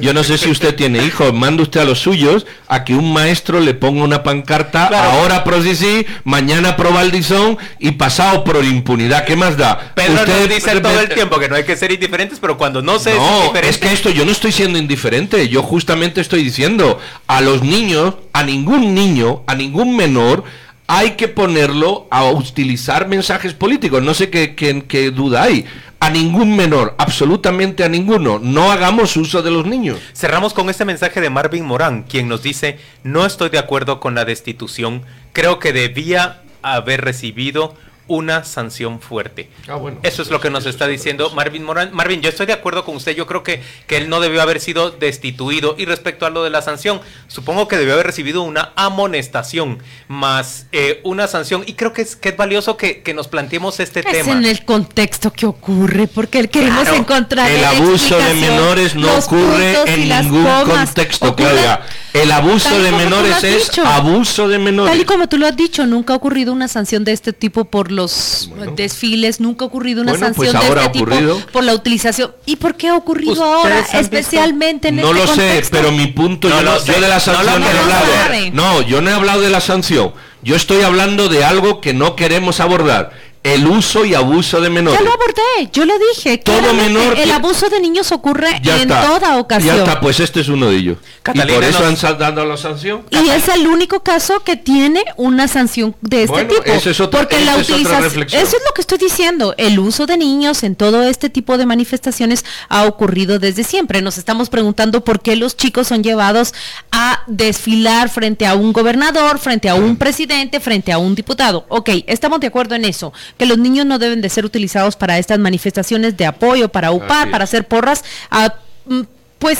yo 0.00 0.12
no 0.12 0.24
sé 0.24 0.36
si 0.36 0.50
usted 0.50 0.74
tiene 0.74 1.04
hijos, 1.04 1.32
manda 1.32 1.62
usted 1.62 1.80
a 1.80 1.84
los 1.84 2.00
suyos 2.00 2.44
a 2.66 2.84
que 2.84 2.94
un 2.94 3.12
maestro 3.12 3.60
le 3.60 3.74
ponga 3.74 4.02
una 4.02 4.22
pancarta 4.22 4.86
ahora 4.86 5.44
pro 5.44 5.62
sí, 5.62 6.06
mañana 6.24 6.76
pro 6.76 6.92
Valdizón 6.92 7.56
y 7.78 7.92
pasado 7.92 8.42
pro 8.42 8.62
impunidad. 8.64 9.24
¿Qué 9.24 9.36
más 9.36 9.56
da? 9.56 9.92
Pedro 9.94 10.14
usted 10.14 10.48
dice 10.48 10.80
todo 10.80 11.00
el 11.00 11.08
tiempo 11.08 11.38
que 11.38 11.48
no 11.48 11.54
hay 11.54 11.64
que 11.64 11.76
ser 11.76 11.92
indiferentes, 11.92 12.38
pero 12.40 12.58
cuando 12.58 12.82
no 12.82 12.98
se 12.98 13.14
no, 13.14 13.54
es, 13.54 13.68
es 13.68 13.78
que 13.78 13.92
esto 13.92 14.10
yo 14.10 14.24
no 14.24 14.32
estoy 14.32 14.50
siendo 14.50 14.78
indiferente. 14.78 15.48
Yo 15.48 15.62
justamente 15.62 16.20
estoy 16.20 16.42
diciendo 16.42 16.98
a 17.28 17.40
los 17.40 17.62
niños, 17.62 18.14
a 18.32 18.42
ningún 18.42 18.94
niño, 18.94 19.44
a 19.46 19.54
ningún 19.54 19.96
menor 19.96 20.44
hay 20.90 21.12
que 21.12 21.28
ponerlo 21.28 22.08
a 22.10 22.24
utilizar 22.30 23.08
mensajes 23.08 23.52
políticos. 23.52 24.02
No 24.02 24.14
sé 24.14 24.30
qué, 24.30 24.54
qué, 24.56 25.10
duda 25.10 25.42
hay. 25.42 25.66
A 26.00 26.08
ningún 26.10 26.56
menor, 26.56 26.94
absolutamente 26.96 27.84
a 27.84 27.90
ninguno. 27.90 28.38
No 28.38 28.72
hagamos 28.72 29.16
uso 29.16 29.42
de 29.42 29.50
los 29.50 29.66
niños. 29.66 29.98
Cerramos 30.14 30.54
con 30.54 30.70
este 30.70 30.86
mensaje 30.86 31.20
de 31.20 31.28
Marvin 31.28 31.66
Morán, 31.66 32.04
quien 32.04 32.26
nos 32.26 32.42
dice, 32.42 32.78
no 33.02 33.26
estoy 33.26 33.50
de 33.50 33.58
acuerdo 33.58 34.00
con 34.00 34.14
la 34.14 34.24
destitución. 34.24 35.02
Creo 35.34 35.58
que 35.58 35.74
debía 35.74 36.40
haber 36.62 37.02
recibido 37.02 37.74
una 38.08 38.44
sanción 38.44 39.00
fuerte. 39.00 39.48
Ah, 39.68 39.76
bueno, 39.76 39.98
Eso 40.02 40.22
es 40.22 40.30
lo 40.30 40.40
que 40.40 40.50
nos 40.50 40.66
está 40.66 40.86
diciendo 40.86 41.30
Marvin 41.30 41.62
Morán. 41.62 41.90
Marvin, 41.92 42.20
yo 42.20 42.30
estoy 42.30 42.46
de 42.46 42.54
acuerdo 42.54 42.84
con 42.84 42.96
usted. 42.96 43.14
Yo 43.14 43.26
creo 43.26 43.42
que, 43.42 43.62
que 43.86 43.98
él 43.98 44.08
no 44.08 44.20
debió 44.20 44.42
haber 44.42 44.60
sido 44.60 44.90
destituido. 44.90 45.74
Y 45.78 45.84
respecto 45.84 46.26
a 46.26 46.30
lo 46.30 46.42
de 46.42 46.50
la 46.50 46.62
sanción, 46.62 47.00
supongo 47.28 47.68
que 47.68 47.76
debió 47.76 47.94
haber 47.94 48.06
recibido 48.06 48.42
una 48.42 48.72
amonestación 48.76 49.82
más 50.08 50.66
eh, 50.72 51.00
una 51.04 51.28
sanción. 51.28 51.62
Y 51.66 51.74
creo 51.74 51.92
que 51.92 52.02
es, 52.02 52.16
que 52.16 52.30
es 52.30 52.36
valioso 52.36 52.76
que, 52.76 53.02
nos 53.14 53.28
planteemos 53.28 53.80
este 53.80 54.02
tema. 54.02 54.18
Es 54.18 54.26
en 54.26 54.44
el 54.44 54.64
contexto 54.64 55.32
que 55.32 55.46
ocurre, 55.46 56.06
porque 56.06 56.48
queremos 56.48 56.88
encontrar. 56.88 57.50
El 57.50 57.64
abuso 57.64 58.18
de 58.18 58.34
menores 58.34 58.94
no 58.94 59.16
ocurre 59.16 59.76
en 59.86 60.08
ningún 60.08 60.46
contexto, 60.64 61.34
Claudia. 61.34 61.82
El 62.12 62.32
abuso 62.32 62.80
de 62.80 62.90
menores 62.92 63.44
es 63.44 63.78
abuso 63.78 64.48
de 64.48 64.58
menores. 64.58 64.92
Tal 64.92 65.00
y 65.00 65.04
como 65.04 65.28
tú 65.28 65.36
lo 65.36 65.46
has 65.46 65.56
dicho, 65.56 65.86
nunca 65.86 66.14
ha 66.14 66.16
ocurrido 66.16 66.52
una 66.52 66.68
sanción 66.68 67.04
de 67.04 67.12
este 67.12 67.32
tipo 67.32 67.66
por 67.66 67.92
los 67.98 68.50
desfiles, 68.74 69.40
nunca 69.40 69.64
ha 69.64 69.68
ocurrido 69.68 70.00
una 70.00 70.12
sanción 70.12 70.34
pues 70.34 70.52
de 70.52 70.58
este 70.58 70.88
tipo 70.90 71.40
por 71.52 71.64
la 71.64 71.74
utilización. 71.74 72.32
¿Y 72.46 72.56
por 72.56 72.76
qué 72.76 72.88
ha 72.88 72.96
ocurrido 72.96 73.44
ahora, 73.44 73.84
especialmente 73.92 74.88
en 74.88 74.96
No 74.96 75.10
este 75.10 75.26
lo 75.26 75.34
sé, 75.34 75.62
pero 75.70 75.92
mi 75.92 76.06
punto, 76.06 76.48
yo, 76.48 76.56
yo, 76.62 77.00
de 77.00 77.08
la 77.08 77.20
sanción 77.20 77.60
no, 77.60 77.66
he 77.66 77.78
hablado. 77.78 78.06
No, 78.52 78.82
yo 78.82 79.02
no 79.02 79.10
he 79.10 79.12
hablado 79.12 79.42
de 79.42 79.50
la 79.50 79.60
sanción. 79.60 80.12
Yo 80.42 80.54
estoy 80.54 80.82
hablando 80.82 81.28
de 81.28 81.44
algo 81.44 81.80
que 81.80 81.92
no 81.92 82.14
queremos 82.14 82.60
abordar 82.60 83.10
el 83.42 83.66
uso 83.66 84.04
y 84.04 84.14
abuso 84.14 84.60
de 84.60 84.70
menores. 84.70 84.98
Ya 84.98 85.04
lo 85.04 85.12
abordé, 85.12 85.70
yo 85.72 85.84
lo 85.84 85.94
dije. 86.14 86.38
Todo 86.38 86.74
menor 86.74 87.18
el 87.18 87.30
abuso 87.30 87.68
de 87.68 87.80
niños 87.80 88.12
ocurre 88.12 88.48
en 88.64 88.88
toda 88.88 89.38
ocasión. 89.38 89.76
Ya 89.76 89.82
está, 89.82 90.00
pues 90.00 90.20
este 90.20 90.40
es 90.40 90.48
uno 90.48 90.70
de 90.70 90.76
ellos. 90.76 90.98
y 91.32 91.40
por 91.40 91.64
eso 91.64 91.86
han 91.86 91.96
dado 92.18 92.44
la 92.44 92.56
sanción. 92.56 93.02
Y 93.10 93.28
es 93.30 93.48
el 93.48 93.66
único 93.66 94.00
caso 94.00 94.42
que 94.44 94.56
tiene 94.56 95.04
una 95.16 95.48
sanción 95.48 95.94
de 96.00 96.24
este 96.24 96.44
tipo. 96.44 96.62
Eso 96.64 96.90
es 96.90 97.00
otra, 97.00 97.20
porque 97.20 97.40
la 97.44 97.56
utilización, 97.56 98.22
eso 98.24 98.56
es 98.56 98.62
lo 98.66 98.74
que 98.74 98.80
estoy 98.80 98.98
diciendo. 98.98 99.54
El 99.56 99.78
uso 99.78 100.06
de 100.06 100.16
niños 100.16 100.62
en 100.62 100.76
todo 100.76 101.02
este 101.02 101.30
tipo 101.30 101.58
de 101.58 101.66
manifestaciones 101.66 102.44
ha 102.68 102.84
ocurrido 102.84 103.38
desde 103.38 103.64
siempre. 103.64 104.02
Nos 104.02 104.18
estamos 104.18 104.50
preguntando 104.50 105.04
por 105.04 105.20
qué 105.20 105.36
los 105.36 105.56
chicos 105.56 105.88
son 105.88 106.02
llevados 106.02 106.54
a 106.92 107.22
desfilar 107.26 108.08
frente 108.08 108.46
a 108.46 108.54
un 108.54 108.72
gobernador, 108.72 109.38
frente 109.38 109.68
a 109.68 109.74
un 109.74 109.96
presidente, 109.96 110.60
frente 110.60 110.92
a 110.92 110.98
un 110.98 111.14
diputado. 111.14 111.64
Ok, 111.68 111.90
estamos 112.06 112.40
de 112.40 112.48
acuerdo 112.48 112.74
en 112.74 112.84
eso 112.84 113.12
que 113.36 113.46
los 113.46 113.58
niños 113.58 113.86
no 113.86 113.98
deben 113.98 114.20
de 114.20 114.28
ser 114.28 114.44
utilizados 114.44 114.96
para 114.96 115.18
estas 115.18 115.38
manifestaciones 115.38 116.16
de 116.16 116.26
apoyo, 116.26 116.68
para 116.68 116.92
upar, 116.92 117.30
para 117.30 117.44
hacer 117.44 117.66
porras, 117.66 118.04
a, 118.30 118.54
mm, 118.86 119.02
pues 119.38 119.58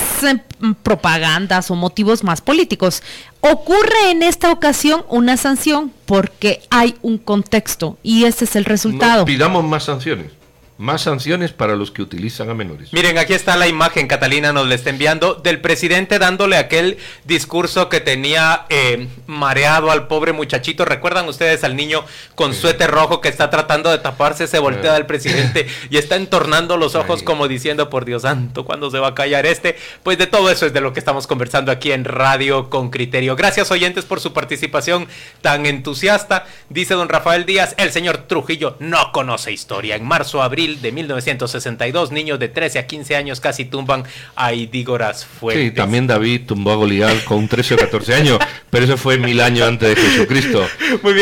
mm, 0.60 0.72
propagandas 0.82 1.70
o 1.70 1.74
motivos 1.76 2.24
más 2.24 2.40
políticos. 2.40 3.02
Ocurre 3.40 4.10
en 4.10 4.22
esta 4.22 4.50
ocasión 4.50 5.04
una 5.08 5.36
sanción 5.36 5.92
porque 6.06 6.62
hay 6.70 6.96
un 7.02 7.18
contexto 7.18 7.98
y 8.02 8.24
ese 8.24 8.44
es 8.44 8.56
el 8.56 8.64
resultado. 8.64 9.24
pidamos 9.24 9.64
más 9.64 9.84
sanciones. 9.84 10.37
Más 10.78 11.02
sanciones 11.02 11.52
para 11.52 11.74
los 11.74 11.90
que 11.90 12.02
utilizan 12.02 12.50
a 12.50 12.54
menores. 12.54 12.92
Miren, 12.92 13.18
aquí 13.18 13.32
está 13.32 13.56
la 13.56 13.66
imagen, 13.66 14.06
Catalina 14.06 14.52
nos 14.52 14.68
la 14.68 14.76
está 14.76 14.90
enviando, 14.90 15.34
del 15.34 15.60
presidente 15.60 16.20
dándole 16.20 16.56
aquel 16.56 16.98
discurso 17.24 17.88
que 17.88 18.00
tenía 18.00 18.64
eh, 18.68 19.08
mareado 19.26 19.90
al 19.90 20.06
pobre 20.06 20.32
muchachito. 20.32 20.84
¿Recuerdan 20.84 21.28
ustedes 21.28 21.64
al 21.64 21.74
niño 21.74 22.04
con 22.36 22.54
suéter 22.54 22.92
rojo 22.92 23.20
que 23.20 23.28
está 23.28 23.50
tratando 23.50 23.90
de 23.90 23.98
taparse? 23.98 24.46
Se 24.46 24.60
voltea 24.60 24.92
del 24.94 25.04
presidente 25.04 25.66
y 25.90 25.96
está 25.96 26.14
entornando 26.14 26.76
los 26.76 26.94
ojos 26.94 27.24
como 27.24 27.48
diciendo, 27.48 27.90
por 27.90 28.04
Dios 28.04 28.22
santo, 28.22 28.64
¿cuándo 28.64 28.90
se 28.90 29.00
va 29.00 29.08
a 29.08 29.14
callar 29.14 29.46
este? 29.46 29.76
Pues 30.04 30.16
de 30.16 30.28
todo 30.28 30.48
eso 30.48 30.64
es 30.64 30.72
de 30.72 30.80
lo 30.80 30.92
que 30.92 31.00
estamos 31.00 31.26
conversando 31.26 31.72
aquí 31.72 31.90
en 31.90 32.04
Radio 32.04 32.70
con 32.70 32.90
Criterio. 32.90 33.34
Gracias 33.34 33.72
oyentes 33.72 34.04
por 34.04 34.20
su 34.20 34.32
participación 34.32 35.08
tan 35.40 35.66
entusiasta. 35.66 36.46
Dice 36.68 36.94
don 36.94 37.08
Rafael 37.08 37.46
Díaz, 37.46 37.74
el 37.78 37.90
señor 37.90 38.18
Trujillo 38.28 38.76
no 38.78 39.10
conoce 39.10 39.50
historia. 39.50 39.96
En 39.96 40.04
marzo, 40.04 40.40
abril 40.68 40.82
de 40.82 40.92
1962, 40.92 42.12
niños 42.12 42.38
de 42.38 42.48
13 42.48 42.78
a 42.78 42.86
15 42.86 43.16
años 43.16 43.40
casi 43.40 43.64
tumban 43.64 44.04
a 44.36 44.52
Idígoras 44.52 45.24
Fuentes. 45.24 45.64
Sí, 45.64 45.70
también 45.74 46.06
David 46.06 46.42
tumbó 46.46 46.72
a 46.72 46.76
Goliat 46.76 47.24
con 47.24 47.48
13 47.48 47.74
o 47.74 47.78
14 47.78 48.14
años, 48.14 48.38
pero 48.70 48.84
eso 48.84 48.96
fue 48.96 49.18
mil 49.18 49.40
años 49.40 49.66
antes 49.66 49.94
de 49.94 49.96
Jesucristo. 49.96 50.66
Muy 51.02 51.14
bien. 51.14 51.16